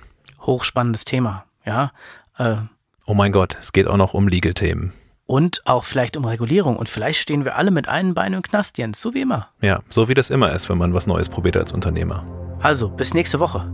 hochspannendes 0.49 1.05
Thema, 1.05 1.45
ja. 1.65 1.93
Äh, 2.39 2.57
oh 3.07 3.15
mein 3.15 3.31
Gott, 3.31 3.57
es 3.61 3.73
geht 3.73 3.87
auch 3.87 3.97
noch 3.97 4.15
um 4.15 4.27
Legal-Themen. 4.27 4.93
Und 5.27 5.61
auch 5.67 5.85
vielleicht 5.85 6.17
um 6.17 6.25
Regulierung. 6.25 6.77
Und 6.77 6.89
vielleicht 6.89 7.21
stehen 7.21 7.45
wir 7.45 7.57
alle 7.57 7.71
mit 7.71 7.87
einem 7.87 8.15
Bein 8.15 8.33
im 8.33 8.41
Knast, 8.41 8.79
Jens, 8.79 9.01
so 9.01 9.13
wie 9.13 9.21
immer. 9.21 9.49
Ja, 9.61 9.81
so 9.91 10.09
wie 10.09 10.15
das 10.15 10.31
immer 10.31 10.53
ist, 10.53 10.71
wenn 10.71 10.79
man 10.79 10.95
was 10.95 11.07
Neues 11.07 11.29
probiert 11.29 11.59
als 11.59 11.71
Unternehmer. 11.71 12.25
Also, 12.61 12.89
bis 12.89 13.13
nächste 13.13 13.39
Woche. 13.39 13.71